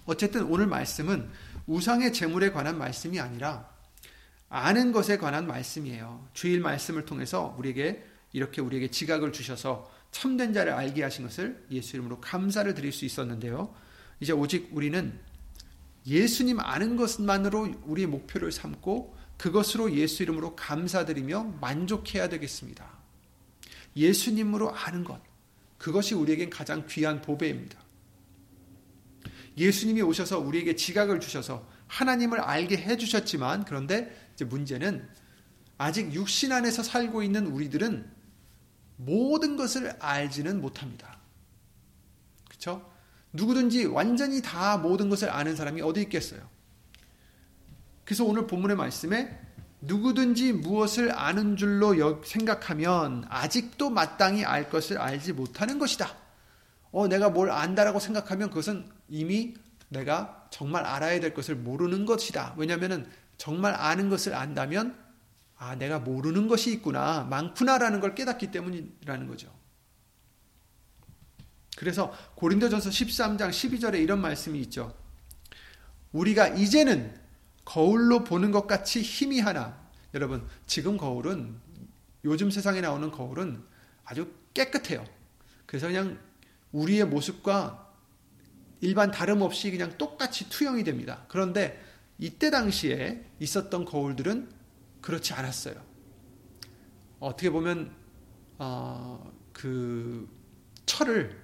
어쨌든 0.05 0.43
오늘 0.43 0.67
말씀은 0.67 1.29
우상의 1.67 2.13
재물에 2.13 2.51
관한 2.51 2.77
말씀이 2.77 3.19
아니라 3.19 3.69
아는 4.50 4.91
것에 4.91 5.17
관한 5.17 5.48
말씀이에요. 5.48 6.27
주일 6.33 6.60
말씀을 6.60 7.05
통해서 7.05 7.55
우리에게 7.57 8.05
이렇게 8.33 8.62
우리에게 8.62 8.89
지각을 8.89 9.31
주셔서 9.31 9.89
참된 10.12 10.53
자를 10.53 10.74
알게 10.74 11.01
하신 11.01 11.25
것을 11.25 11.65
예수 11.72 11.95
이름으로 11.95 12.22
감사를 12.22 12.72
드릴 12.74 12.91
수 12.91 13.05
있었는데요. 13.05 13.74
이제 14.19 14.31
오직 14.31 14.69
우리는 14.72 15.19
예수님 16.05 16.60
아는 16.60 16.98
것만으로 16.98 17.74
우리의 17.86 18.07
목표를 18.07 18.51
삼고 18.51 19.15
그것으로 19.38 19.93
예수 19.95 20.24
이름으로 20.24 20.55
감사드리며 20.55 21.55
만족해야 21.60 22.29
되겠습니다. 22.29 22.88
예수님으로 23.95 24.74
아는 24.74 25.03
것. 25.03 25.19
그것이 25.77 26.13
우리에겐 26.13 26.50
가장 26.50 26.86
귀한 26.88 27.22
보배입니다. 27.22 27.83
예수님이 29.57 30.01
오셔서 30.01 30.39
우리에게 30.39 30.75
지각을 30.75 31.19
주셔서 31.19 31.67
하나님을 31.88 32.39
알게 32.39 32.77
해주셨지만 32.77 33.65
그런데 33.65 34.29
이제 34.33 34.45
문제는 34.45 35.07
아직 35.77 36.13
육신 36.13 36.51
안에서 36.51 36.83
살고 36.83 37.24
있는 37.24 37.48
우리들은 37.48 38.10
모든 38.98 39.57
것을 39.57 39.95
알지는 40.00 40.62
못합니다. 40.62 41.19
그렇죠? 42.48 42.89
누구든지 43.34 43.86
완전히 43.86 44.41
다 44.41 44.78
모든 44.78 45.10
것을 45.10 45.30
아는 45.30 45.56
사람이 45.56 45.82
어디 45.82 46.01
있겠어요? 46.04 46.47
그래서 48.06 48.23
오늘 48.23 48.47
본문의 48.47 48.78
말씀에 48.78 49.39
누구든지 49.82 50.54
무엇을 50.54 51.12
아는 51.17 51.58
줄로 51.58 52.23
생각하면 52.23 53.25
아직도 53.28 53.89
마땅히 53.89 54.45
알 54.45 54.69
것을 54.69 54.97
알지 54.97 55.34
못하는 55.34 55.80
것이다. 55.80 56.22
어, 56.93 57.08
내가 57.08 57.29
뭘 57.29 57.49
안다라고 57.49 57.99
생각하면 57.99 58.49
그것은 58.49 58.88
이미 59.10 59.56
내가 59.89 60.47
정말 60.51 60.86
알아야 60.86 61.19
될 61.19 61.34
것을 61.34 61.56
모르는 61.56 62.06
것이다. 62.06 62.53
왜냐하면 62.56 63.12
정말 63.38 63.73
아는 63.73 64.10
것을 64.10 64.36
안다면 64.36 64.95
아, 65.58 65.75
내가 65.75 65.99
모르는 65.99 66.47
것이 66.47 66.71
있구나, 66.71 67.23
많구나라는 67.23 67.99
걸 67.99 68.13
깨닫기 68.15 68.51
때문이라는 68.51 69.27
거죠. 69.27 69.51
그래서 71.77 72.13
고린도전서 72.36 72.91
13장 72.91 73.49
12절에 73.49 73.99
이런 73.99 74.21
말씀이 74.21 74.60
있죠. 74.62 74.95
우리가 76.12 76.49
이제는 76.49 77.19
거울로 77.65 78.23
보는 78.23 78.51
것 78.51 78.67
같이 78.67 79.01
힘이 79.01 79.39
하나. 79.39 79.82
여러분, 80.13 80.47
지금 80.67 80.97
거울은 80.97 81.60
요즘 82.23 82.51
세상에 82.51 82.82
나오는 82.82 83.10
거울은 83.10 83.63
아주 84.06 84.32
깨끗해요. 84.53 85.03
그래서 85.65 85.88
그냥 85.88 86.19
우리의 86.73 87.05
모습과 87.05 87.93
일반 88.81 89.12
다름없이 89.12 89.71
그냥 89.71 89.97
똑같이 89.97 90.49
투영이 90.49 90.83
됩니다. 90.83 91.23
그런데 91.29 91.81
이때 92.19 92.49
당시에 92.49 93.23
있었던 93.39 93.86
거울들은 93.86 94.49
그렇지 95.01 95.33
않았어요. 95.33 95.75
어떻게 97.19 97.49
보면 97.49 97.91
어, 98.57 99.31
그 99.53 100.27
철을 100.86 101.41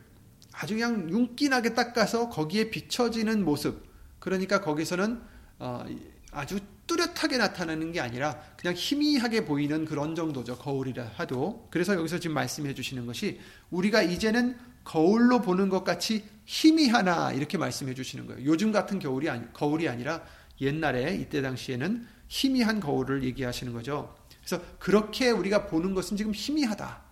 아주 0.52 0.74
그냥 0.74 1.10
윤기나게 1.10 1.74
닦아서 1.74 2.30
거기에 2.30 2.70
비춰지는 2.70 3.46
모습. 3.46 3.88
그러니까 4.20 4.60
거기서는 4.60 5.22
어, 5.60 5.86
아주 6.32 6.60
뚜렷하게 6.88 7.38
나타나는 7.38 7.92
게 7.92 8.00
아니라 8.00 8.42
그냥 8.58 8.76
희미하게 8.76 9.46
보이는 9.46 9.86
그런 9.86 10.16
정도죠. 10.16 10.58
거울이라 10.58 11.12
하도. 11.16 11.68
그래서 11.72 11.94
여기서 11.96 12.20
지금 12.20 12.34
말씀해 12.34 12.74
주시는 12.74 13.06
것이 13.06 13.40
우리가 13.70 14.02
이제는 14.02 14.58
거울로 14.90 15.40
보는 15.40 15.70
것 15.70 15.84
같이 15.84 16.24
희미하나 16.46 17.32
이렇게 17.32 17.60
말씀해 17.60 17.94
주시는 17.94 18.26
거예요. 18.26 18.44
요즘 18.44 18.72
같은 18.72 18.98
겨울이 18.98 19.30
아니, 19.30 19.54
거울이 19.54 19.88
아니라 19.88 20.24
옛날에 20.62 21.16
이때 21.16 21.44
당시에는 21.44 22.08
희미한 22.28 22.80
거울을 22.80 23.24
얘기하시는 23.24 23.72
거죠. 23.72 24.16
그래서 24.44 24.64
그렇게 24.80 25.30
우리가 25.30 25.68
보는 25.68 25.94
것은 25.94 26.18
지금 26.18 26.34
희미하다. 26.34 27.04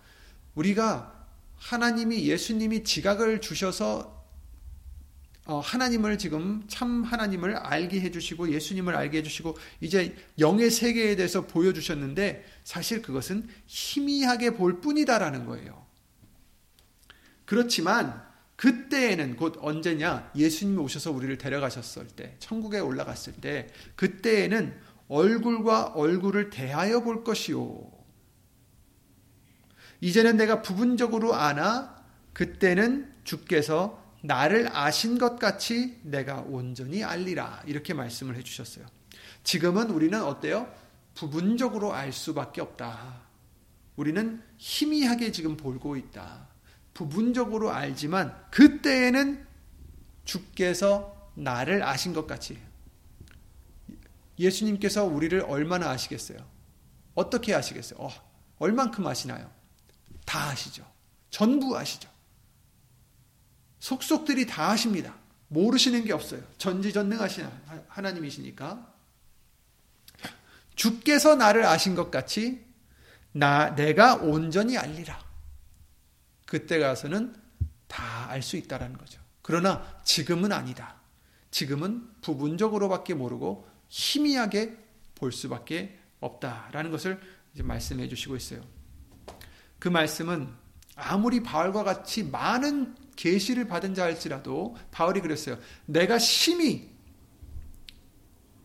우리가 0.56 1.24
하나님이 1.54 2.26
예수님이 2.26 2.82
지각을 2.82 3.40
주셔서 3.40 4.26
어, 5.44 5.60
하나님을 5.60 6.18
지금 6.18 6.64
참 6.66 7.04
하나님을 7.04 7.54
알게 7.58 8.00
해주시고 8.00 8.52
예수님을 8.54 8.96
알게 8.96 9.18
해주시고 9.18 9.56
이제 9.80 10.16
영의 10.40 10.72
세계에 10.72 11.14
대해서 11.14 11.46
보여주셨는데 11.46 12.44
사실 12.64 13.02
그것은 13.02 13.48
희미하게 13.66 14.54
볼 14.54 14.80
뿐이다라는 14.80 15.46
거예요. 15.46 15.87
그렇지만 17.48 18.22
그때에는 18.56 19.36
곧 19.36 19.56
언제냐? 19.62 20.32
예수님이 20.36 20.82
오셔서 20.82 21.12
우리를 21.12 21.38
데려가셨을 21.38 22.08
때, 22.08 22.36
천국에 22.40 22.78
올라갔을 22.78 23.32
때, 23.32 23.68
그때에는 23.96 24.78
얼굴과 25.08 25.92
얼굴을 25.94 26.50
대하여 26.50 27.00
볼 27.00 27.24
것이요. 27.24 27.90
이제는 30.02 30.36
내가 30.36 30.60
부분적으로 30.60 31.36
아나, 31.36 32.04
그때는 32.34 33.14
주께서 33.24 34.04
나를 34.22 34.68
아신 34.76 35.16
것 35.18 35.38
같이 35.38 35.98
내가 36.02 36.42
온전히 36.42 37.02
알리라. 37.02 37.62
이렇게 37.64 37.94
말씀을 37.94 38.36
해주셨어요. 38.36 38.84
지금은 39.42 39.88
우리는 39.88 40.22
어때요? 40.22 40.70
부분적으로 41.14 41.94
알 41.94 42.12
수밖에 42.12 42.60
없다. 42.60 43.22
우리는 43.96 44.42
희미하게 44.58 45.32
지금 45.32 45.56
볼고 45.56 45.96
있다. 45.96 46.47
부분적으로 46.98 47.70
알지만 47.70 48.36
그때에는 48.50 49.46
주께서 50.24 51.30
나를 51.36 51.84
아신 51.84 52.12
것 52.12 52.26
같이 52.26 52.58
예수님께서 54.36 55.04
우리를 55.04 55.40
얼마나 55.42 55.90
아시겠어요? 55.90 56.38
어떻게 57.14 57.54
아시겠어요? 57.54 58.00
어, 58.00 58.10
얼만큼 58.58 59.06
아시나요? 59.06 59.48
다 60.24 60.48
아시죠. 60.48 60.84
전부 61.30 61.78
아시죠. 61.78 62.10
속속들이 63.78 64.48
다 64.48 64.70
아십니다. 64.70 65.14
모르시는 65.46 66.04
게 66.04 66.12
없어요. 66.12 66.42
전지전능하신 66.58 67.48
하나님이시니까. 67.86 68.92
주께서 70.74 71.36
나를 71.36 71.64
아신 71.64 71.94
것 71.94 72.10
같이 72.10 72.66
나 73.30 73.76
내가 73.76 74.16
온전히 74.16 74.76
알리라. 74.76 75.27
그때 76.48 76.78
가서는 76.78 77.34
다 77.86 78.28
알 78.30 78.42
수 78.42 78.56
있다라는 78.56 78.96
거죠. 78.96 79.20
그러나 79.42 80.00
지금은 80.04 80.52
아니다. 80.52 80.96
지금은 81.50 82.08
부분적으로밖에 82.22 83.14
모르고 83.14 83.68
희미하게 83.88 84.76
볼 85.14 85.32
수밖에 85.32 85.98
없다라는 86.20 86.90
것을 86.90 87.20
말씀해 87.54 88.08
주시고 88.08 88.36
있어요. 88.36 88.62
그 89.78 89.88
말씀은 89.88 90.48
아무리 90.96 91.42
바울과 91.42 91.84
같이 91.84 92.24
많은 92.24 92.94
계시를 93.16 93.66
받은 93.66 93.94
자 93.94 94.04
할지라도 94.04 94.76
바울이 94.90 95.20
그랬어요. 95.20 95.58
내가 95.86 96.18
심히 96.18 96.90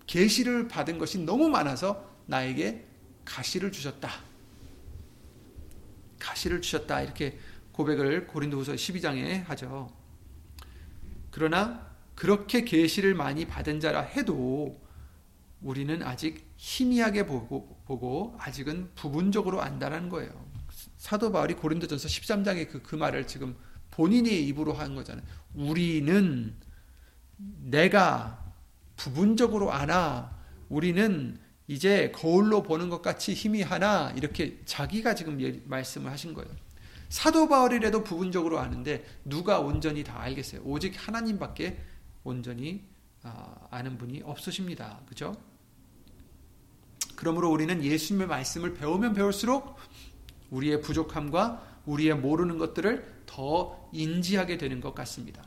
계시를 0.07 0.67
받은 0.67 0.97
것이 0.97 1.19
너무 1.19 1.49
많아서 1.49 2.09
나에게 2.27 2.85
가시를 3.25 3.71
주셨다. 3.71 4.09
가시를 6.19 6.61
주셨다. 6.61 7.01
이렇게 7.01 7.37
고백을 7.73 8.27
고린도후서 8.27 8.73
12장에 8.73 9.45
하죠. 9.45 9.91
그러나 11.31 11.91
그렇게 12.15 12.63
계시를 12.63 13.15
많이 13.15 13.45
받은 13.45 13.79
자라 13.79 14.01
해도 14.01 14.79
우리는 15.61 16.01
아직 16.03 16.47
희미하게 16.57 17.25
보고, 17.25 17.81
보고 17.85 18.35
아직은 18.39 18.91
부분적으로 18.95 19.61
안다는 19.61 20.09
거예요. 20.09 20.31
사도 20.97 21.31
바울이 21.31 21.55
고린도전서 21.55 22.07
13장의 22.07 22.69
그, 22.69 22.81
그 22.81 22.95
말을 22.95 23.27
지금 23.27 23.55
본인이 23.91 24.29
입으로 24.47 24.73
한 24.73 24.95
거잖아요. 24.95 25.25
우리는 25.53 26.55
내가 27.37 28.53
부분적으로 28.95 29.71
아나 29.71 30.37
우리는 30.69 31.39
이제 31.67 32.11
거울로 32.13 32.61
보는 32.61 32.89
것 32.89 33.01
같이 33.01 33.33
희미하나 33.33 34.13
이렇게 34.15 34.59
자기가 34.65 35.15
지금 35.15 35.61
말씀을 35.65 36.11
하신 36.11 36.33
거예요. 36.33 36.49
사도 37.13 37.47
바울이라도 37.47 38.03
부분적으로 38.03 38.57
아는데 38.57 39.05
누가 39.23 39.59
온전히 39.59 40.03
다 40.03 40.19
알겠어요? 40.19 40.61
오직 40.63 40.95
하나님밖에 40.97 41.79
온전히 42.23 42.83
아, 43.21 43.53
아는 43.69 43.99
분이 43.99 44.23
없으십니다. 44.23 44.99
그죠? 45.05 45.31
그러므로 47.15 47.51
우리는 47.51 47.83
예수님의 47.83 48.25
말씀을 48.25 48.73
배우면 48.73 49.13
배울수록 49.13 49.77
우리의 50.49 50.81
부족함과 50.81 51.81
우리의 51.85 52.15
모르는 52.15 52.57
것들을 52.57 53.25
더 53.27 53.87
인지하게 53.93 54.57
되는 54.57 54.81
것 54.81 54.95
같습니다. 54.95 55.43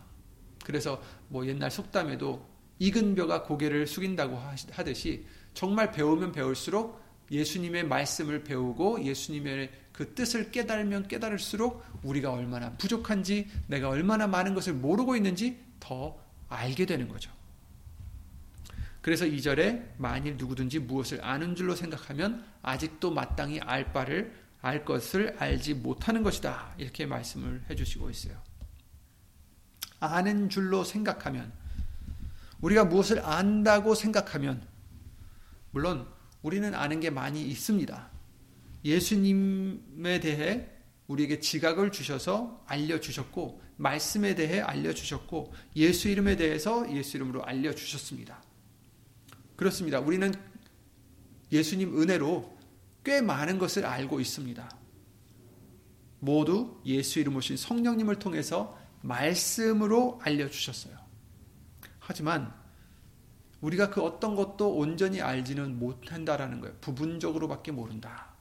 그래서 0.64 1.02
뭐 1.26 1.44
옛날 1.48 1.72
속담에도 1.72 2.46
익은 2.78 3.16
벼가 3.16 3.42
고개를 3.42 3.88
숙인다고 3.88 4.40
하듯이 4.70 5.26
정말 5.52 5.90
배우면 5.90 6.30
배울수록 6.30 7.05
예수님의 7.30 7.84
말씀을 7.84 8.44
배우고 8.44 9.04
예수님의 9.04 9.70
그 9.92 10.14
뜻을 10.14 10.50
깨달으면 10.50 11.08
깨달을수록 11.08 11.84
우리가 12.02 12.32
얼마나 12.32 12.70
부족한지 12.72 13.48
내가 13.66 13.88
얼마나 13.88 14.26
많은 14.26 14.54
것을 14.54 14.74
모르고 14.74 15.16
있는지 15.16 15.58
더 15.80 16.16
알게 16.48 16.86
되는 16.86 17.08
거죠. 17.08 17.30
그래서 19.00 19.24
2절에 19.24 19.98
만일 19.98 20.36
누구든지 20.36 20.80
무엇을 20.80 21.24
아는 21.24 21.54
줄로 21.54 21.74
생각하면 21.74 22.44
아직도 22.62 23.12
마땅히 23.12 23.60
알 23.60 23.92
바를 23.92 24.34
알 24.60 24.84
것을 24.84 25.36
알지 25.38 25.74
못하는 25.74 26.22
것이다. 26.22 26.74
이렇게 26.76 27.06
말씀을 27.06 27.62
해 27.70 27.76
주시고 27.76 28.10
있어요. 28.10 28.36
아는 30.00 30.48
줄로 30.48 30.84
생각하면 30.84 31.52
우리가 32.60 32.84
무엇을 32.84 33.24
안다고 33.24 33.94
생각하면 33.94 34.66
물론 35.70 36.06
우리는 36.46 36.76
아는 36.76 37.00
게 37.00 37.10
많이 37.10 37.42
있습니다. 37.42 38.08
예수님에 38.84 40.20
대해 40.20 40.68
우리에게 41.08 41.40
지각을 41.40 41.90
주셔서 41.90 42.62
알려주셨고, 42.68 43.60
말씀에 43.78 44.36
대해 44.36 44.60
알려주셨고, 44.60 45.52
예수 45.74 46.08
이름에 46.08 46.36
대해서 46.36 46.88
예수 46.94 47.16
이름으로 47.16 47.44
알려주셨습니다. 47.44 48.44
그렇습니다. 49.56 49.98
우리는 49.98 50.32
예수님 51.50 52.00
은혜로 52.00 52.56
꽤 53.02 53.20
많은 53.20 53.58
것을 53.58 53.84
알고 53.84 54.20
있습니다. 54.20 54.70
모두 56.20 56.80
예수 56.86 57.18
이름 57.18 57.34
오신 57.34 57.56
성령님을 57.56 58.20
통해서 58.20 58.78
말씀으로 59.02 60.20
알려주셨어요. 60.22 60.96
하지만 61.98 62.54
우리가 63.60 63.90
그 63.90 64.02
어떤 64.02 64.34
것도 64.34 64.76
온전히 64.76 65.20
알지는 65.20 65.78
못한다라는 65.78 66.60
거예요. 66.60 66.76
부분적으로밖에 66.80 67.72
모른다. 67.72 68.36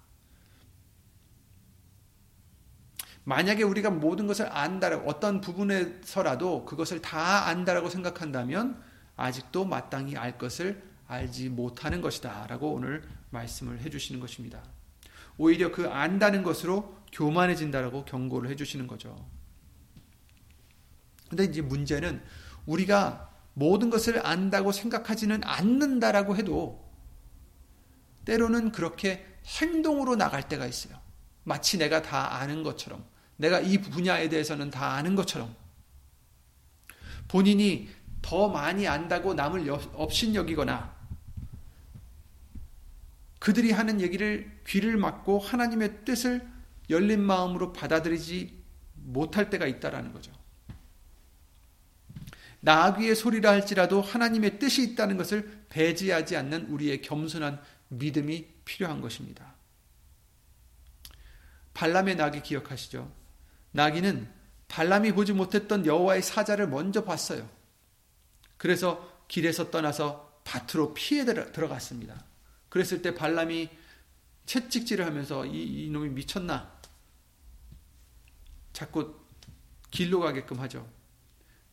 만약에 3.24 3.64
우리가 3.64 3.90
모든 3.90 4.28
것을 4.28 4.48
안다라고 4.52 5.10
어떤 5.10 5.42
부분에서라도 5.42 6.66
그것을 6.66 7.02
다 7.02 7.48
안다라고 7.48 7.90
생각한다면 7.90 8.82
아직도 9.16 9.66
마땅히 9.66 10.16
알 10.16 10.38
것을 10.38 10.84
알지 11.08 11.50
못하는 11.50 12.02
것이다라고 12.02 12.74
오늘 12.74 13.04
말씀을 13.32 13.82
해 13.82 13.90
주시는 13.90 14.22
것입니다. 14.22 14.62
오히려 15.38 15.72
그 15.72 15.88
안다는 15.90 16.44
것으로 16.44 16.98
교만해진다라고 17.12 18.06
경고를 18.06 18.50
해 18.50 18.56
주시는 18.56 18.86
거죠. 18.88 19.16
근데 21.30 21.46
이제 21.46 21.62
문제는 21.62 22.22
우리가 22.66 23.35
모든 23.56 23.90
것을 23.90 24.26
안다고 24.26 24.72
생각하지는 24.72 25.42
않는다라고 25.44 26.36
해도 26.36 26.86
때로는 28.26 28.72
그렇게 28.72 29.26
행동으로 29.60 30.16
나갈 30.16 30.48
때가 30.48 30.66
있어요. 30.66 31.00
마치 31.44 31.78
내가 31.78 32.02
다 32.02 32.36
아는 32.36 32.64
것처럼, 32.64 33.06
내가 33.38 33.60
이 33.62 33.80
분야에 33.80 34.30
대해서는 34.30 34.72
다 34.72 34.94
아는 34.94 35.16
것처럼, 35.16 35.56
본인이 37.28 37.90
더 38.22 38.50
많이 38.50 38.88
안다고 38.88 39.34
남을 39.34 39.70
업신여기거나, 39.70 40.94
그들이 43.40 43.72
하는 43.72 44.02
얘기를 44.02 44.60
귀를 44.68 44.98
막고 44.98 45.40
하나님의 45.40 46.04
뜻을 46.04 46.46
열린 46.90 47.22
마음으로 47.22 47.74
받아들이지 47.74 48.64
못할 48.96 49.50
때가 49.50 49.68
있다라는 49.68 50.12
거죠. 50.12 50.32
나귀의 52.66 53.16
소리라 53.16 53.52
할지라도 53.52 54.02
하나님의 54.02 54.58
뜻이 54.58 54.82
있다는 54.84 55.18
것을 55.18 55.66
배제하지 55.70 56.36
않는 56.36 56.66
우리의 56.66 57.04
겸손한 57.04 57.62
믿음이 57.90 58.48
필요한 58.66 59.02
것입니다. 59.02 59.54
발람의 61.76 62.16
나귀 62.16 62.42
기억하시죠? 62.42 63.12
나귀는 63.72 64.28
발람이 64.68 65.12
보지 65.12 65.34
못했던 65.34 65.86
여호와의 65.86 66.24
사자를 66.24 66.68
먼저 66.68 67.04
봤어요. 67.04 67.48
그래서 68.58 69.24
길에서 69.28 69.70
떠나서 69.70 70.42
밭으로 70.44 70.96
피해 70.96 71.24
들어갔습니다. 71.24 72.26
그랬을 72.70 73.04
때 73.04 73.14
발람이 73.14 73.70
채찍질을 74.48 75.06
하면서 75.06 75.46
이, 75.46 75.86
이놈이 75.86 76.10
미쳤나? 76.10 76.74
자꾸 78.74 79.20
길로 79.92 80.20
가게끔 80.20 80.60
하죠. 80.62 80.90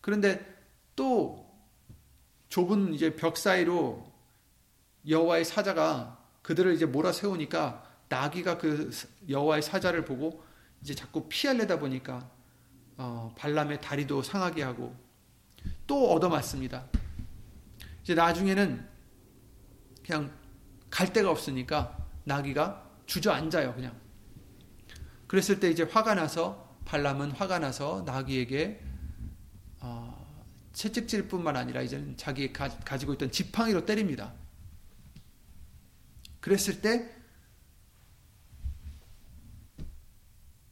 그런데 0.02 0.51
또 0.96 1.50
좁은 2.48 2.94
이제 2.94 3.16
벽 3.16 3.36
사이로 3.36 4.04
여호와의 5.08 5.44
사자가 5.44 6.18
그들을 6.42 6.74
이제 6.74 6.86
몰아세우니까 6.86 7.84
나귀가 8.08 8.58
그 8.58 8.90
여호와의 9.28 9.62
사자를 9.62 10.04
보고 10.04 10.44
이제 10.82 10.94
자꾸 10.94 11.28
피하려다 11.28 11.78
보니까 11.78 12.28
어, 12.96 13.34
발람의 13.38 13.80
다리도 13.80 14.22
상하게 14.22 14.62
하고 14.62 14.94
또 15.86 16.12
얻어맞습니다. 16.12 16.84
이제 18.02 18.14
나중에는 18.14 18.86
그냥 20.04 20.32
갈 20.90 21.12
데가 21.12 21.30
없으니까 21.30 21.96
나귀가 22.24 22.90
주저앉아요, 23.06 23.74
그냥. 23.74 23.98
그랬을 25.26 25.58
때 25.58 25.70
이제 25.70 25.84
화가 25.84 26.14
나서 26.14 26.76
발람은 26.84 27.30
화가 27.30 27.58
나서 27.58 28.02
나귀에게 28.04 28.80
어, 28.82 28.91
채찍질뿐만 30.72 31.56
아니라 31.56 31.82
이제는 31.82 32.16
자기 32.16 32.52
가, 32.52 32.68
가지고 32.68 33.14
있던 33.14 33.30
지팡이로 33.30 33.84
때립니다. 33.84 34.32
그랬을 36.40 36.80
때 36.80 37.14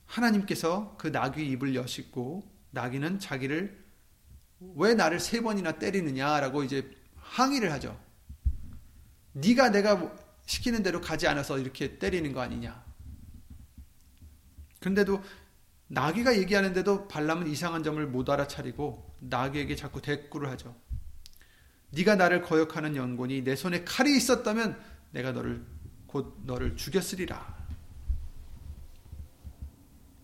하나님께서 0.07 0.97
그 0.99 1.09
나귀 1.09 1.47
입을 1.51 1.75
여시고 1.75 2.43
나귀는 2.71 3.19
자기를 3.21 3.85
왜 4.75 4.95
나를 4.95 5.21
세 5.21 5.41
번이나 5.41 5.79
때리느냐라고 5.79 6.65
이제 6.65 6.91
항의를 7.17 7.73
하죠. 7.73 7.99
네가 9.33 9.71
내가 9.71 10.13
시키는 10.47 10.83
대로 10.83 11.01
가지 11.01 11.29
않아서 11.29 11.59
이렇게 11.59 11.99
때리는 11.99 12.33
거 12.33 12.41
아니냐. 12.41 12.85
그런데도 14.81 15.23
나귀가 15.87 16.39
얘기하는데도 16.39 17.09
발람은 17.09 17.47
이상한 17.47 17.83
점을 17.83 18.05
못 18.07 18.29
알아차리고 18.29 19.10
나귀에게 19.21 19.77
자꾸 19.77 20.01
대꾸를 20.01 20.49
하죠. 20.51 20.75
네가 21.91 22.17
나를 22.17 22.43
거역하는 22.43 22.97
연곤이 22.97 23.43
내 23.43 23.57
손에 23.57 23.85
칼이 23.85 24.17
있었다면 24.17 24.81
내가 25.13 25.33
너를 25.33 25.65
곧 26.07 26.41
너를 26.45 26.77
죽였으리라. 26.77 27.59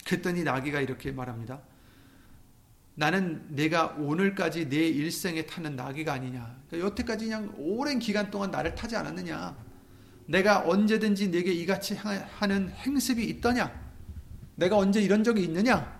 그랬더니 0.04 0.44
나귀가 0.44 0.80
이렇게 0.80 1.11
말합니다. 1.11 1.61
나는 2.94 3.44
내가 3.54 3.88
오늘까지 3.98 4.68
내 4.68 4.88
일생에 4.88 5.46
타는 5.46 5.76
나귀가 5.76 6.14
아니냐. 6.14 6.62
그러니까 6.68 6.90
여태까지 6.90 7.26
그냥 7.26 7.52
오랜 7.59 7.98
기간 7.98 8.30
동안 8.30 8.50
나를 8.50 8.74
타지 8.74 8.96
않았느냐. 8.96 9.56
내가 10.26 10.66
언제든지 10.66 11.30
내게 11.30 11.52
이같이 11.52 11.94
하는 11.94 12.70
행습이 12.70 13.22
있더냐. 13.24 13.70
내가 14.54 14.78
언제 14.78 15.00
이런 15.02 15.22
적이 15.22 15.44
있느냐? 15.44 15.94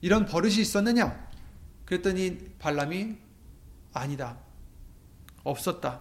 이런 0.00 0.24
버릇이 0.26 0.60
있었느냐? 0.60 1.31
그랬더니 1.92 2.38
발람이 2.58 3.18
아니다. 3.92 4.38
없었다. 5.44 6.00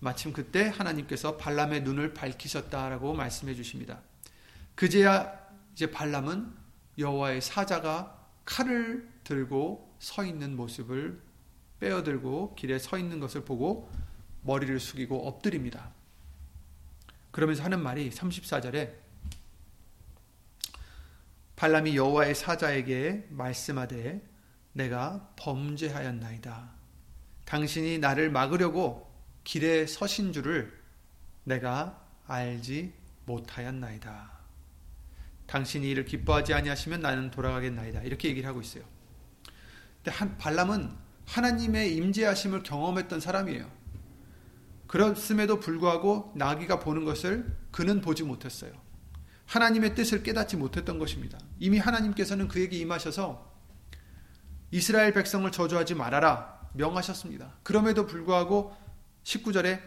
마침 0.00 0.34
그때 0.34 0.68
하나님께서 0.68 1.38
발람의 1.38 1.84
눈을 1.84 2.12
밝히셨다라고 2.12 3.14
말씀해 3.14 3.54
주십니다. 3.54 4.00
그제야 4.74 5.32
이제 5.72 5.90
발람은 5.90 6.54
여호와의 6.98 7.40
사자가 7.40 8.28
칼을 8.44 9.08
들고 9.24 9.96
서 9.98 10.22
있는 10.22 10.54
모습을 10.54 11.22
빼어들고 11.80 12.56
길에 12.56 12.78
서 12.78 12.98
있는 12.98 13.20
것을 13.20 13.46
보고 13.46 13.90
머리를 14.42 14.78
숙이고 14.78 15.26
엎드립니다. 15.26 15.92
그러면서 17.30 17.62
하는 17.62 17.82
말이 17.82 18.10
34절에 18.10 18.92
발람이 21.58 21.96
여호와의 21.96 22.36
사자에게 22.36 23.26
말씀하되 23.30 24.22
내가 24.74 25.28
범죄하였나이다. 25.34 26.70
당신이 27.46 27.98
나를 27.98 28.30
막으려고 28.30 29.12
길에 29.42 29.84
서신 29.84 30.32
줄을 30.32 30.72
내가 31.42 32.00
알지 32.28 32.92
못하였나이다. 33.26 34.30
당신이 35.48 35.90
이를 35.90 36.04
기뻐하지 36.04 36.54
아니하시면 36.54 37.00
나는 37.00 37.32
돌아가겠나이다. 37.32 38.02
이렇게 38.02 38.28
얘기를 38.28 38.48
하고 38.48 38.60
있어요. 38.60 38.84
근데 39.96 40.12
한, 40.12 40.38
발람은 40.38 40.92
하나님의 41.26 41.96
임재하심을 41.96 42.62
경험했던 42.62 43.18
사람이에요. 43.18 43.68
그렇음에도 44.86 45.58
불구하고 45.58 46.32
나귀가 46.36 46.78
보는 46.78 47.04
것을 47.04 47.52
그는 47.72 48.00
보지 48.00 48.22
못했어요. 48.22 48.87
하나님의 49.48 49.94
뜻을 49.94 50.22
깨닫지 50.22 50.56
못했던 50.56 50.98
것입니다. 50.98 51.38
이미 51.58 51.78
하나님께서는 51.78 52.48
그에게 52.48 52.76
임하셔서 52.78 53.50
이스라엘 54.70 55.12
백성을 55.14 55.50
저주하지 55.50 55.94
말아라 55.94 56.70
명하셨습니다. 56.74 57.56
그럼에도 57.62 58.06
불구하고 58.06 58.76
19절에 59.24 59.80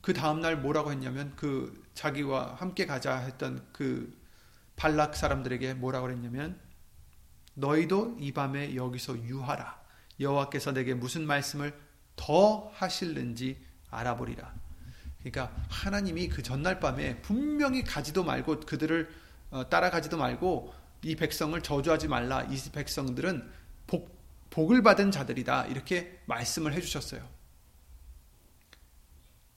그 0.00 0.14
다음날 0.14 0.56
뭐라고 0.56 0.90
했냐면 0.90 1.34
그 1.36 1.84
자기와 1.92 2.54
함께 2.54 2.86
가자 2.86 3.18
했던 3.18 3.66
그 3.72 4.16
발락 4.76 5.14
사람들에게 5.14 5.74
뭐라고 5.74 6.10
했냐면 6.10 6.58
너희도 7.54 8.16
이 8.18 8.32
밤에 8.32 8.76
여기서 8.76 9.24
유하라. 9.24 9.78
여호와께서 10.20 10.72
내게 10.72 10.94
무슨 10.94 11.26
말씀을 11.26 11.78
더 12.16 12.70
하실는지 12.72 13.62
알아보리라. 13.90 14.54
그러니까 15.20 15.54
하나님이 15.68 16.28
그 16.28 16.42
전날 16.42 16.80
밤에 16.80 17.20
분명히 17.22 17.82
가지도 17.82 18.24
말고 18.24 18.60
그들을 18.60 19.08
어, 19.50 19.68
따라가지도 19.68 20.16
말고 20.16 20.74
이 21.02 21.16
백성을 21.16 21.60
저주하지 21.60 22.08
말라. 22.08 22.42
이 22.44 22.58
백성들은 22.70 23.48
복, 23.86 24.16
복을 24.50 24.82
받은 24.82 25.10
자들이다. 25.10 25.66
이렇게 25.66 26.20
말씀을 26.26 26.72
해주셨어요. 26.74 27.26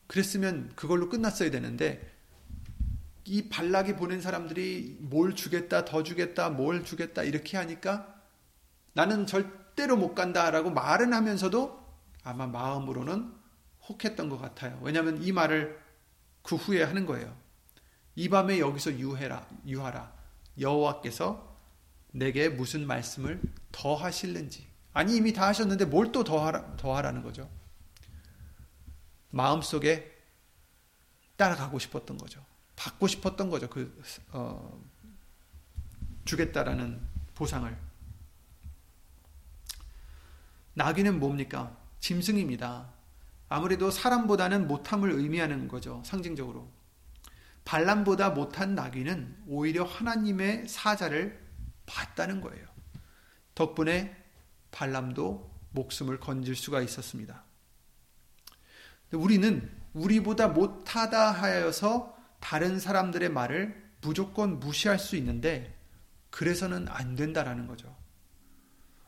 그랬으면 0.08 0.71
그걸로 0.76 1.10
끝났어야 1.10 1.52
되는데 1.52 2.12
이 3.24 3.50
발락이 3.50 3.95
보낸 3.95 4.19
사람들이 4.19 4.97
뭘 5.00 5.36
주겠다, 5.36 5.86
더 5.86 6.04
주겠다, 6.04 6.50
뭘 6.50 6.84
주겠다 6.84 7.24
이렇게 7.24 7.58
하니까 7.58 8.13
나는 8.93 9.26
절대로 9.26 9.95
못 9.95 10.15
간다라고 10.15 10.71
말은 10.71 11.13
하면서도 11.13 11.80
아마 12.24 12.45
마음으로는 12.47 13.40
혹했던 13.91 14.30
것 14.30 14.38
같아요. 14.39 14.80
왜냐하면 14.82 15.21
이 15.21 15.32
말을 15.32 15.80
그 16.43 16.56
후에 16.56 16.84
하는 16.84 17.06
거예요. 17.06 17.36
이 18.15 18.30
밤에 18.30 18.60
여기서 18.60 18.97
유해라, 18.99 19.47
유하라. 19.67 20.13
여호와께서 20.60 21.58
내게 22.12 22.49
무슨 22.49 22.86
말씀을 22.88 23.41
더 23.71 23.95
하실는지. 23.95 24.67
아니 24.93 25.15
이미 25.15 25.32
다 25.34 25.47
하셨는데 25.47 25.86
뭘 25.86 26.12
또 26.12 26.23
더 26.23 26.45
하라, 26.45 26.75
더 26.77 26.95
하라는 26.97 27.23
거죠. 27.23 27.49
마음속에 29.30 30.12
따라가고 31.38 31.80
싶었던 31.80 32.17
거죠. 32.17 32.43
받고 32.75 33.08
싶었던 33.08 33.49
거죠. 33.49 33.69
그 33.69 34.01
어, 34.32 34.84
주겠다라는 36.25 36.99
보상을. 37.36 37.77
나귀는 40.73 41.19
뭡니까? 41.19 41.77
짐승입니다. 41.99 42.89
아무래도 43.51 43.91
사람보다는 43.91 44.69
못함을 44.69 45.11
의미하는 45.11 45.67
거죠. 45.67 46.01
상징적으로. 46.05 46.71
발람보다 47.65 48.29
못한 48.29 48.75
나귀는 48.75 49.43
오히려 49.45 49.83
하나님의 49.83 50.69
사자를 50.69 51.37
봤다는 51.85 52.39
거예요. 52.39 52.65
덕분에 53.53 54.15
발람도 54.71 55.51
목숨을 55.71 56.21
건질 56.21 56.55
수가 56.55 56.81
있었습니다. 56.81 57.43
우리는 59.11 59.69
우리보다 59.91 60.47
못하다 60.47 61.31
하여서 61.31 62.17
다른 62.39 62.79
사람들의 62.79 63.27
말을 63.27 63.91
무조건 63.99 64.61
무시할 64.61 64.97
수 64.97 65.17
있는데 65.17 65.77
그래서는 66.29 66.87
안 66.87 67.17
된다라는 67.17 67.67
거죠. 67.67 67.93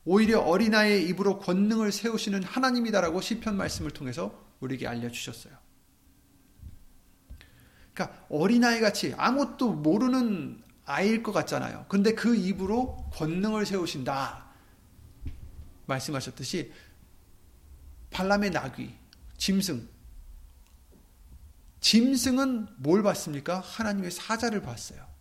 오히려 0.05 0.41
어린아이의 0.41 1.07
입으로 1.09 1.39
권능을 1.39 1.91
세우시는 1.91 2.43
하나님이다라고 2.43 3.21
시편 3.21 3.55
말씀을 3.55 3.91
통해서 3.91 4.43
우리에게 4.59 4.87
알려주셨어요. 4.87 5.53
그러니까 7.93 8.25
어린아이 8.29 8.81
같이 8.81 9.13
아무것도 9.15 9.73
모르는 9.73 10.61
아이일 10.85 11.23
것 11.23 11.31
같잖아요. 11.31 11.85
근데 11.87 12.13
그 12.13 12.35
입으로 12.35 13.09
권능을 13.13 13.65
세우신다. 13.65 14.45
말씀하셨듯이 15.85 16.71
발람의 18.09 18.51
나귀, 18.51 18.93
짐승, 19.37 19.87
짐승은 21.79 22.67
뭘 22.77 23.03
봤습니까? 23.03 23.59
하나님의 23.59 24.11
사자를 24.11 24.61
봤어요. 24.61 25.12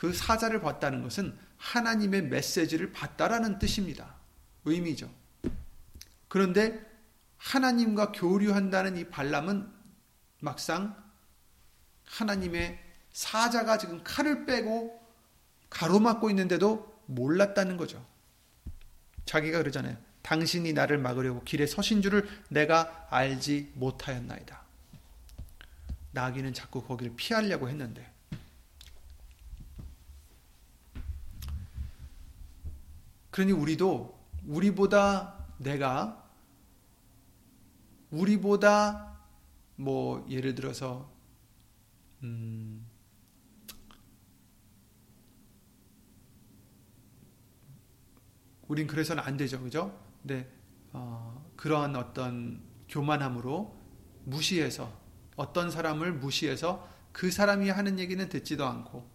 그 0.00 0.14
사자를 0.14 0.62
봤다는 0.62 1.02
것은 1.02 1.36
하나님의 1.58 2.22
메시지를 2.28 2.90
봤다라는 2.90 3.58
뜻입니다. 3.58 4.14
의미죠. 4.64 5.12
그런데 6.26 6.80
하나님과 7.36 8.12
교류한다는 8.12 8.96
이 8.96 9.10
발람은 9.10 9.70
막상 10.38 10.96
하나님의 12.06 12.78
사자가 13.12 13.76
지금 13.76 14.02
칼을 14.02 14.46
빼고 14.46 14.98
가로막고 15.68 16.30
있는데도 16.30 16.98
몰랐다는 17.04 17.76
거죠. 17.76 18.02
자기가 19.26 19.58
그러잖아요. 19.58 19.98
당신이 20.22 20.72
나를 20.72 20.96
막으려고 20.96 21.44
길에 21.44 21.66
서신 21.66 22.00
줄을 22.00 22.26
내가 22.48 23.06
알지 23.10 23.72
못하였나이다. 23.74 24.62
나귀는 26.12 26.54
자꾸 26.54 26.82
거기를 26.82 27.12
피하려고 27.16 27.68
했는데 27.68 28.10
그러니 33.30 33.52
우리도 33.52 34.18
우리보다 34.46 35.46
내가 35.58 36.28
우리보다 38.10 39.18
뭐 39.76 40.26
예를 40.28 40.54
들어서 40.54 41.10
음 42.22 42.86
우린 48.70 48.86
그래서는 48.86 49.22
안 49.22 49.36
되죠. 49.36 49.60
그죠? 49.60 49.98
네, 50.22 50.48
어, 50.92 51.44
그러한 51.56 51.96
어떤 51.96 52.62
교만함으로 52.88 53.76
무시해서 54.24 54.92
어떤 55.34 55.72
사람을 55.72 56.12
무시해서 56.12 56.88
그 57.10 57.32
사람이 57.32 57.68
하는 57.68 57.98
얘기는 57.98 58.28
듣지도 58.28 58.64
않고 58.64 59.10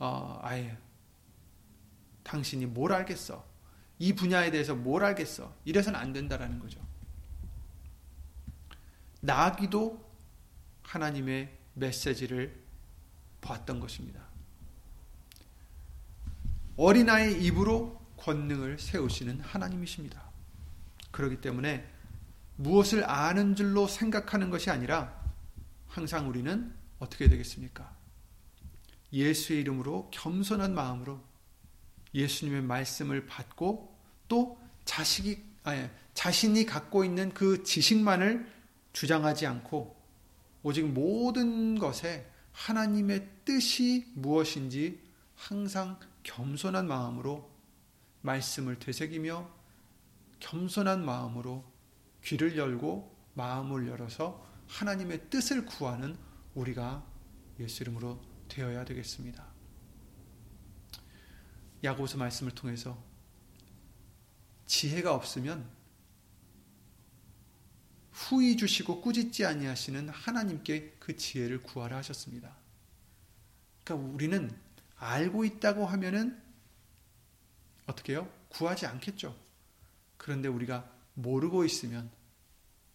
어, 0.00 0.40
아예 0.42 0.76
당신이 2.22 2.66
뭘 2.66 2.92
알겠어? 2.92 3.44
이 3.98 4.14
분야에 4.14 4.50
대해서 4.50 4.74
뭘 4.74 5.04
알겠어? 5.04 5.54
이래서는 5.64 5.98
안 5.98 6.12
된다라는 6.12 6.58
거죠. 6.58 6.80
나기도 9.20 10.04
하나님의 10.82 11.56
메시지를 11.74 12.60
봤던 13.40 13.80
것입니다. 13.80 14.22
어린아이 16.76 17.44
입으로 17.44 18.00
권능을 18.16 18.78
세우시는 18.78 19.40
하나님이십니다. 19.40 20.22
그렇기 21.10 21.40
때문에 21.40 21.88
무엇을 22.56 23.08
아는 23.08 23.54
줄로 23.54 23.86
생각하는 23.86 24.50
것이 24.50 24.70
아니라 24.70 25.20
항상 25.86 26.28
우리는 26.28 26.74
어떻게 26.98 27.28
되겠습니까? 27.28 27.94
예수의 29.12 29.60
이름으로 29.60 30.10
겸손한 30.10 30.74
마음으로 30.74 31.22
예수님의 32.14 32.62
말씀을 32.62 33.26
받고 33.26 33.96
또 34.28 34.58
자식이 34.84 35.42
아니, 35.64 35.88
자신이 36.14 36.66
갖고 36.66 37.04
있는 37.04 37.32
그 37.32 37.62
지식만을 37.62 38.46
주장하지 38.92 39.46
않고 39.46 39.96
오직 40.62 40.86
모든 40.86 41.78
것에 41.78 42.28
하나님의 42.52 43.28
뜻이 43.44 44.06
무엇인지 44.14 45.00
항상 45.34 45.98
겸손한 46.22 46.86
마음으로 46.86 47.50
말씀을 48.20 48.78
되새기며 48.78 49.48
겸손한 50.40 51.04
마음으로 51.04 51.64
귀를 52.24 52.56
열고 52.56 53.16
마음을 53.34 53.88
열어서 53.88 54.46
하나님의 54.68 55.30
뜻을 55.30 55.66
구하는 55.66 56.16
우리가 56.54 57.04
예수 57.60 57.82
이름으로 57.82 58.20
되어야 58.48 58.84
되겠습니다. 58.84 59.51
야고보서 61.84 62.18
말씀을 62.18 62.52
통해서 62.52 63.02
지혜가 64.66 65.14
없으면 65.14 65.68
후이 68.12 68.56
주시고 68.56 69.00
꾸짖지 69.00 69.44
아니하시는 69.44 70.08
하나님께 70.08 70.96
그 70.98 71.16
지혜를 71.16 71.62
구하라 71.62 71.96
하셨습니다. 71.98 72.56
그러니까 73.84 74.12
우리는 74.12 74.50
알고 74.96 75.44
있다고 75.44 75.86
하면은 75.86 76.40
어떻게 77.86 78.12
해요? 78.12 78.30
구하지 78.48 78.86
않겠죠. 78.86 79.36
그런데 80.16 80.48
우리가 80.48 80.88
모르고 81.14 81.64
있으면 81.64 82.10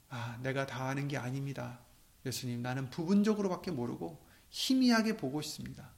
아, 0.10 0.39
내가 0.41 0.65
다 0.65 0.88
아는 0.88 1.08
게 1.08 1.17
아닙니다. 1.17 1.80
예수님, 2.26 2.62
나는 2.62 2.89
부분적으로밖에 2.89 3.71
모르고 3.71 4.26
희미하게 4.50 5.17
보고 5.17 5.41
있습니다. 5.41 5.93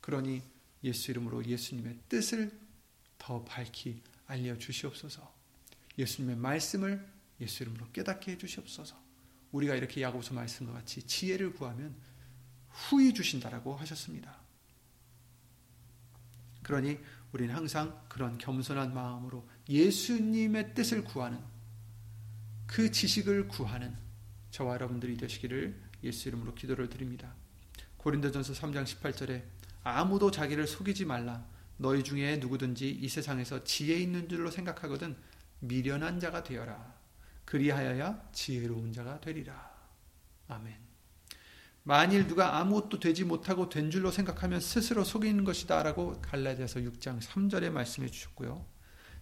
그러니 0.00 0.42
예수 0.84 1.10
이름으로 1.10 1.44
예수님의 1.44 1.98
뜻을 2.08 2.50
더 3.18 3.44
밝히 3.44 4.02
알려 4.26 4.56
주시옵소서. 4.58 5.32
예수님의 5.98 6.36
말씀을 6.36 7.06
예수 7.40 7.62
이름으로 7.62 7.90
깨닫게 7.92 8.32
해 8.32 8.38
주시옵소서. 8.38 9.00
우리가 9.52 9.74
이렇게 9.74 10.02
야고보서 10.02 10.34
말씀과 10.34 10.72
같이 10.72 11.02
지혜를 11.02 11.52
구하면 11.52 11.94
후히 12.68 13.12
주신다라고 13.12 13.76
하셨습니다. 13.76 14.40
그러니 16.62 16.98
우리는 17.32 17.54
항상 17.54 18.02
그런 18.08 18.38
겸손한 18.38 18.94
마음으로 18.94 19.46
예수님의 19.68 20.74
뜻을 20.74 21.04
구하는 21.04 21.38
그 22.66 22.90
지식을 22.90 23.48
구하는 23.48 23.94
저와 24.50 24.74
여러분들이 24.74 25.16
되시기를 25.16 25.78
예수 26.04 26.28
이름으로 26.28 26.54
기도를 26.54 26.88
드립니다. 26.88 27.34
고린도전서 27.98 28.54
3장 28.54 28.84
18절에 28.84 29.42
아무도 29.84 30.30
자기를 30.30 30.66
속이지 30.66 31.04
말라 31.04 31.46
너희 31.76 32.02
중에 32.02 32.36
누구든지 32.36 32.90
이 32.90 33.08
세상에서 33.08 33.64
지혜 33.64 33.96
있는 33.96 34.28
줄로 34.28 34.50
생각하거든 34.50 35.16
미련한 35.60 36.20
자가 36.20 36.42
되어라 36.42 37.02
그리하여야 37.44 38.30
지혜로운 38.32 38.92
자가 38.92 39.20
되리라. 39.20 39.70
아멘. 40.48 40.74
만일 41.84 42.26
누가 42.26 42.58
아무것도 42.58 43.00
되지 43.00 43.24
못하고 43.24 43.68
된 43.68 43.90
줄로 43.90 44.10
생각하면 44.10 44.60
스스로 44.60 45.02
속이는 45.02 45.44
것이다 45.44 45.82
라고 45.82 46.20
갈라디아서 46.22 46.80
6장 46.80 47.20
3절에 47.20 47.70
말씀해 47.70 48.08
주셨고요. 48.08 48.64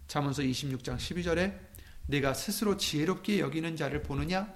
잠언서 0.06 0.42
26장 0.42 0.96
12절에 0.96 1.58
내가 2.06 2.34
스스로 2.34 2.76
지혜롭게 2.76 3.40
여기는 3.40 3.76
자를 3.76 4.02
보느냐 4.02 4.52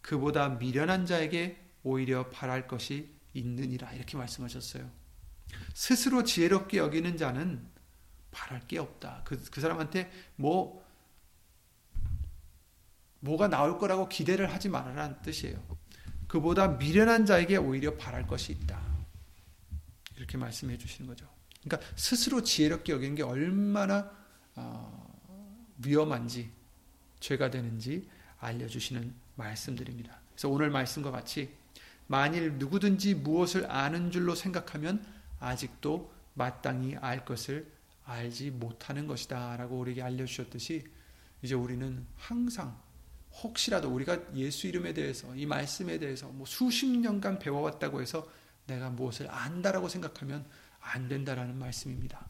그보다 0.00 0.48
미련한 0.50 1.06
자에게 1.06 1.62
오히려 1.82 2.30
바랄 2.30 2.66
것이 2.66 3.14
있느니라 3.34 3.92
이렇게 3.92 4.16
말씀하셨어요. 4.16 5.03
스스로 5.74 6.24
지혜롭게 6.24 6.78
여기는 6.78 7.16
자는 7.16 7.66
바랄 8.30 8.66
게 8.66 8.78
없다. 8.78 9.22
그, 9.24 9.42
그 9.50 9.60
사람한테 9.60 10.10
뭐 10.36 10.84
뭐가 13.20 13.48
나올 13.48 13.78
거라고 13.78 14.08
기대를 14.08 14.52
하지 14.52 14.68
말아라는 14.68 15.22
뜻이에요. 15.22 15.62
그보다 16.28 16.68
미련한 16.68 17.26
자에게 17.26 17.56
오히려 17.56 17.96
바랄 17.96 18.26
것이 18.26 18.52
있다. 18.52 18.80
이렇게 20.16 20.36
말씀해 20.36 20.76
주시는 20.78 21.08
거죠. 21.08 21.26
그러니까 21.62 21.88
스스로 21.96 22.42
지혜롭게 22.42 22.92
여기는 22.92 23.14
게 23.14 23.22
얼마나 23.22 24.10
어, 24.56 25.04
위험한지 25.78 26.50
죄가 27.20 27.50
되는지 27.50 28.08
알려주시는 28.38 29.14
말씀들입니다. 29.36 30.20
그래서 30.32 30.48
오늘 30.48 30.70
말씀과 30.70 31.10
같이 31.10 31.54
만일 32.06 32.54
누구든지 32.54 33.14
무엇을 33.14 33.70
아는 33.70 34.10
줄로 34.10 34.34
생각하면 34.34 35.04
아직도 35.44 36.12
마땅히 36.34 36.96
알 36.96 37.24
것을 37.24 37.72
알지 38.04 38.50
못하는 38.50 39.06
것이다 39.06 39.56
라고 39.56 39.78
우리에게 39.78 40.02
알려주셨듯이 40.02 40.84
이제 41.42 41.54
우리는 41.54 42.06
항상 42.16 42.78
혹시라도 43.42 43.92
우리가 43.92 44.34
예수 44.34 44.66
이름에 44.66 44.92
대해서 44.92 45.34
이 45.34 45.46
말씀에 45.46 45.98
대해서 45.98 46.28
뭐 46.28 46.46
수십 46.46 46.86
년간 46.86 47.38
배워왔다고 47.38 48.00
해서 48.00 48.28
내가 48.66 48.90
무엇을 48.90 49.30
안다라고 49.30 49.88
생각하면 49.88 50.46
안 50.80 51.08
된다라는 51.08 51.58
말씀입니다. 51.58 52.26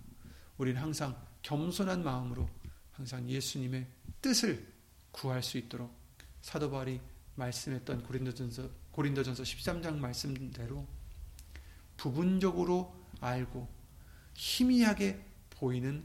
우리는 0.57 0.81
항상 0.81 1.16
겸손한 1.42 2.03
마음으로 2.03 2.48
항상 2.92 3.29
예수님의 3.29 3.87
뜻을 4.22 4.66
구할 5.11 5.42
수 5.42 5.59
있도록 5.59 5.94
사도 6.40 6.70
바울이 6.70 7.00
말씀했던 7.35 8.05
고린도전서 8.05 8.68
고린도전서 8.92 9.42
13장 9.42 9.96
말씀대로 9.98 10.87
부분적으로 11.96 13.04
알고 13.25 13.69
희미하게 14.35 15.25
보이는 15.51 16.05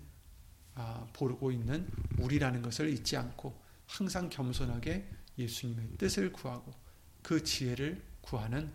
아, 0.75 1.07
보고 1.11 1.51
있는 1.51 1.87
우리라는 2.19 2.61
것을 2.61 2.89
잊지 2.89 3.17
않고 3.17 3.59
항상 3.85 4.29
겸손하게 4.29 5.09
예수님의 5.37 5.97
뜻을 5.97 6.31
구하고 6.31 6.73
그 7.21 7.43
지혜를 7.43 8.01
구하는 8.21 8.71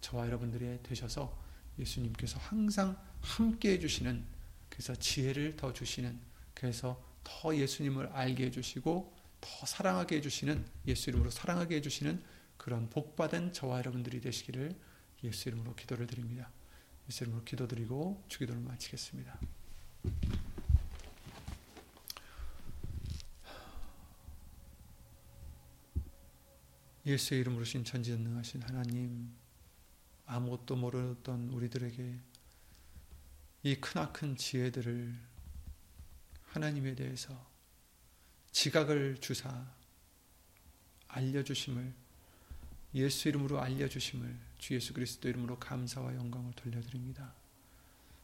저와 0.00 0.26
여러분들이 0.26 0.82
되셔서 0.82 1.40
예수님께서 1.78 2.38
항상 2.38 2.96
함께 3.20 3.72
해주시는 3.72 4.24
그래서 4.68 4.94
지혜를 4.94 5.56
더 5.56 5.72
주시는 5.72 6.18
그래서 6.54 7.02
더 7.22 7.54
예수님을 7.54 8.08
알게 8.08 8.46
해주시고 8.46 9.16
더 9.40 9.66
사랑하게 9.66 10.16
해주시는 10.16 10.64
예수 10.88 11.10
이름으로 11.10 11.30
사랑하게 11.30 11.76
해주시는 11.76 12.22
그런 12.56 12.90
복받은 12.90 13.52
저와 13.52 13.78
여러분들이 13.78 14.20
되시기를 14.20 14.76
예수 15.24 15.48
이름으로 15.48 15.74
기도를 15.74 16.06
드립니다. 16.06 16.50
예수 17.12 17.24
이름으로 17.24 17.44
기도드리고 17.44 18.24
주기도를 18.26 18.62
마치겠습니다. 18.62 19.38
예수의 27.04 27.42
이름으로 27.42 27.64
신 27.64 27.84
전지전능하신 27.84 28.62
하나님 28.62 29.30
아무것도 30.24 30.74
모르던 30.76 31.50
우리들에게 31.50 32.18
이 33.64 33.74
크나큰 33.74 34.38
지혜들을 34.38 35.14
하나님에 36.46 36.94
대해서 36.94 37.46
지각을 38.52 39.18
주사 39.20 39.70
알려주심을 41.08 41.92
예수 42.94 43.28
이름으로 43.28 43.60
알려주심을 43.60 44.51
주 44.62 44.74
예수 44.74 44.92
그리스도 44.92 45.28
이름으로 45.28 45.58
감사와 45.58 46.14
영광을 46.14 46.52
돌려드립니다. 46.52 47.34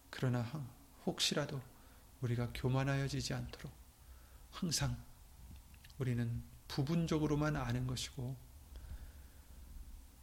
그러나 0.08 0.42
혹시라도 1.04 1.60
우리가 2.20 2.52
교만하여지지 2.54 3.34
않도록 3.34 3.72
항상 4.52 4.96
우리는 5.98 6.40
부분적으로만 6.68 7.56
아는 7.56 7.88
것이고 7.88 8.36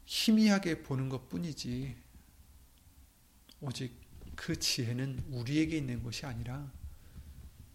희미하게 0.06 0.84
보는 0.84 1.10
것 1.10 1.28
뿐이지 1.28 1.98
오직 3.60 3.94
그 4.38 4.58
지혜는 4.58 5.22
우리에게 5.32 5.76
있는 5.76 6.02
것이 6.02 6.26
아니라 6.26 6.72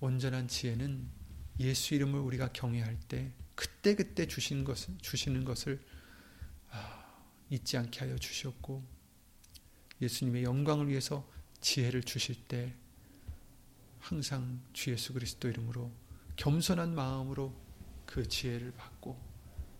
온전한 0.00 0.48
지혜는 0.48 1.06
예수 1.58 1.94
이름을 1.94 2.18
우리가 2.18 2.54
경외할 2.54 2.98
때 3.00 3.32
그때그때 3.54 4.26
주시는 4.26 4.64
것을, 4.64 4.96
주시는 5.02 5.44
것을 5.44 5.84
아, 6.70 6.99
잊지 7.50 7.76
않게 7.76 8.00
하여 8.00 8.16
주셨고 8.16 8.82
예수님의 10.00 10.44
영광을 10.44 10.88
위해서 10.88 11.28
지혜를 11.60 12.02
주실 12.02 12.46
때 12.46 12.74
항상 13.98 14.62
주 14.72 14.90
예수 14.90 15.12
그리스도 15.12 15.48
이름으로 15.48 15.92
겸손한 16.36 16.94
마음으로 16.94 17.54
그 18.06 18.26
지혜를 18.26 18.72
받고 18.72 19.20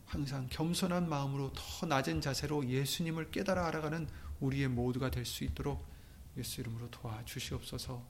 항상 0.05 0.49
겸손한 0.51 1.09
마음으로 1.09 1.53
더 1.55 1.87
낮은 1.87 2.21
자세로 2.21 2.69
예수님을 2.69 3.31
깨달아 3.31 3.67
알아가는 3.69 4.09
우리의 4.41 4.69
모두가 4.69 5.11
될 5.11 5.25
수 5.25 5.45
있도록 5.45 5.89
예수 6.37 6.61
이름으로 6.61 6.91
도와주시옵소서. 6.91 8.05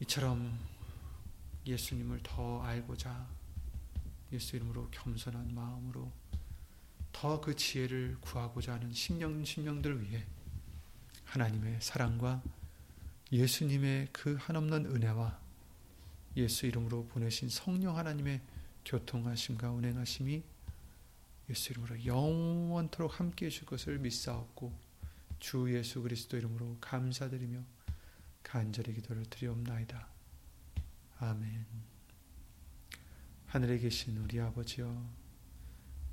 이처럼 0.00 0.58
예수님을 1.66 2.20
더 2.22 2.62
알고자 2.62 3.28
예수 4.32 4.56
이름으로 4.56 4.88
겸손한 4.90 5.54
마음으로 5.54 6.10
더 7.12 7.40
그 7.40 7.56
지혜를 7.56 8.18
구하고자 8.20 8.74
하는 8.74 8.92
심령 8.92 9.44
심령들 9.44 10.02
위해 10.02 10.24
하나님의 11.24 11.78
사랑과 11.80 12.42
예수님의 13.30 14.08
그 14.12 14.36
한없는 14.40 14.86
은혜와 14.86 15.38
예수 16.36 16.66
이름으로 16.66 17.06
보내신 17.06 17.48
성령 17.48 17.96
하나님의 17.98 18.40
교통하심과 18.84 19.70
운행하심이 19.70 20.42
예수 21.50 21.72
이름으로 21.72 22.04
영원토록 22.04 23.18
함께해 23.18 23.50
줄 23.50 23.66
것을 23.66 23.98
믿사옵고 23.98 24.72
주 25.38 25.74
예수 25.74 26.02
그리스도 26.02 26.36
이름으로 26.36 26.78
감사드리며 26.80 27.62
간절히 28.42 28.94
기도를 28.94 29.24
드리옵나이다. 29.26 30.08
아멘. 31.18 31.66
하늘에 33.46 33.78
계신 33.78 34.16
우리 34.18 34.40
아버지여 34.40 35.17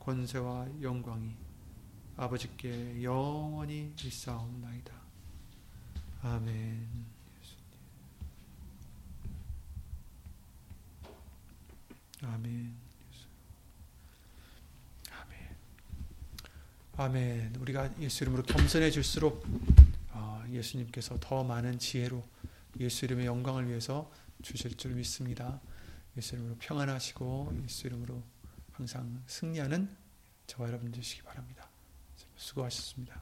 권세와 0.00 0.66
영광이 0.82 1.36
아버지께 2.16 3.02
영원히 3.02 3.94
있사옵나이다. 4.02 4.92
아멘. 6.22 7.06
아멘. 12.22 12.76
아멘. 15.10 15.56
아멘. 16.96 17.56
우리가 17.56 17.90
예수 18.00 18.24
이름으로 18.24 18.42
겸손해질수록 18.42 19.46
어, 20.10 20.44
예수님께서 20.50 21.16
더 21.20 21.42
많은 21.42 21.78
지혜로 21.78 22.22
예수 22.80 23.06
이름의 23.06 23.24
영광을 23.24 23.68
위해서 23.68 24.10
주실 24.42 24.76
줄 24.76 24.94
믿습니다. 24.94 25.60
예수 26.18 26.34
이름으로 26.34 26.56
평안하시고 26.58 27.60
예수 27.64 27.86
이름으로 27.86 28.22
항상 28.80 29.22
승리하는 29.26 29.94
저와 30.46 30.70
여러분 30.70 30.90
되시기 30.90 31.20
바랍니다. 31.22 31.68
수고하셨습니다. 32.34 33.20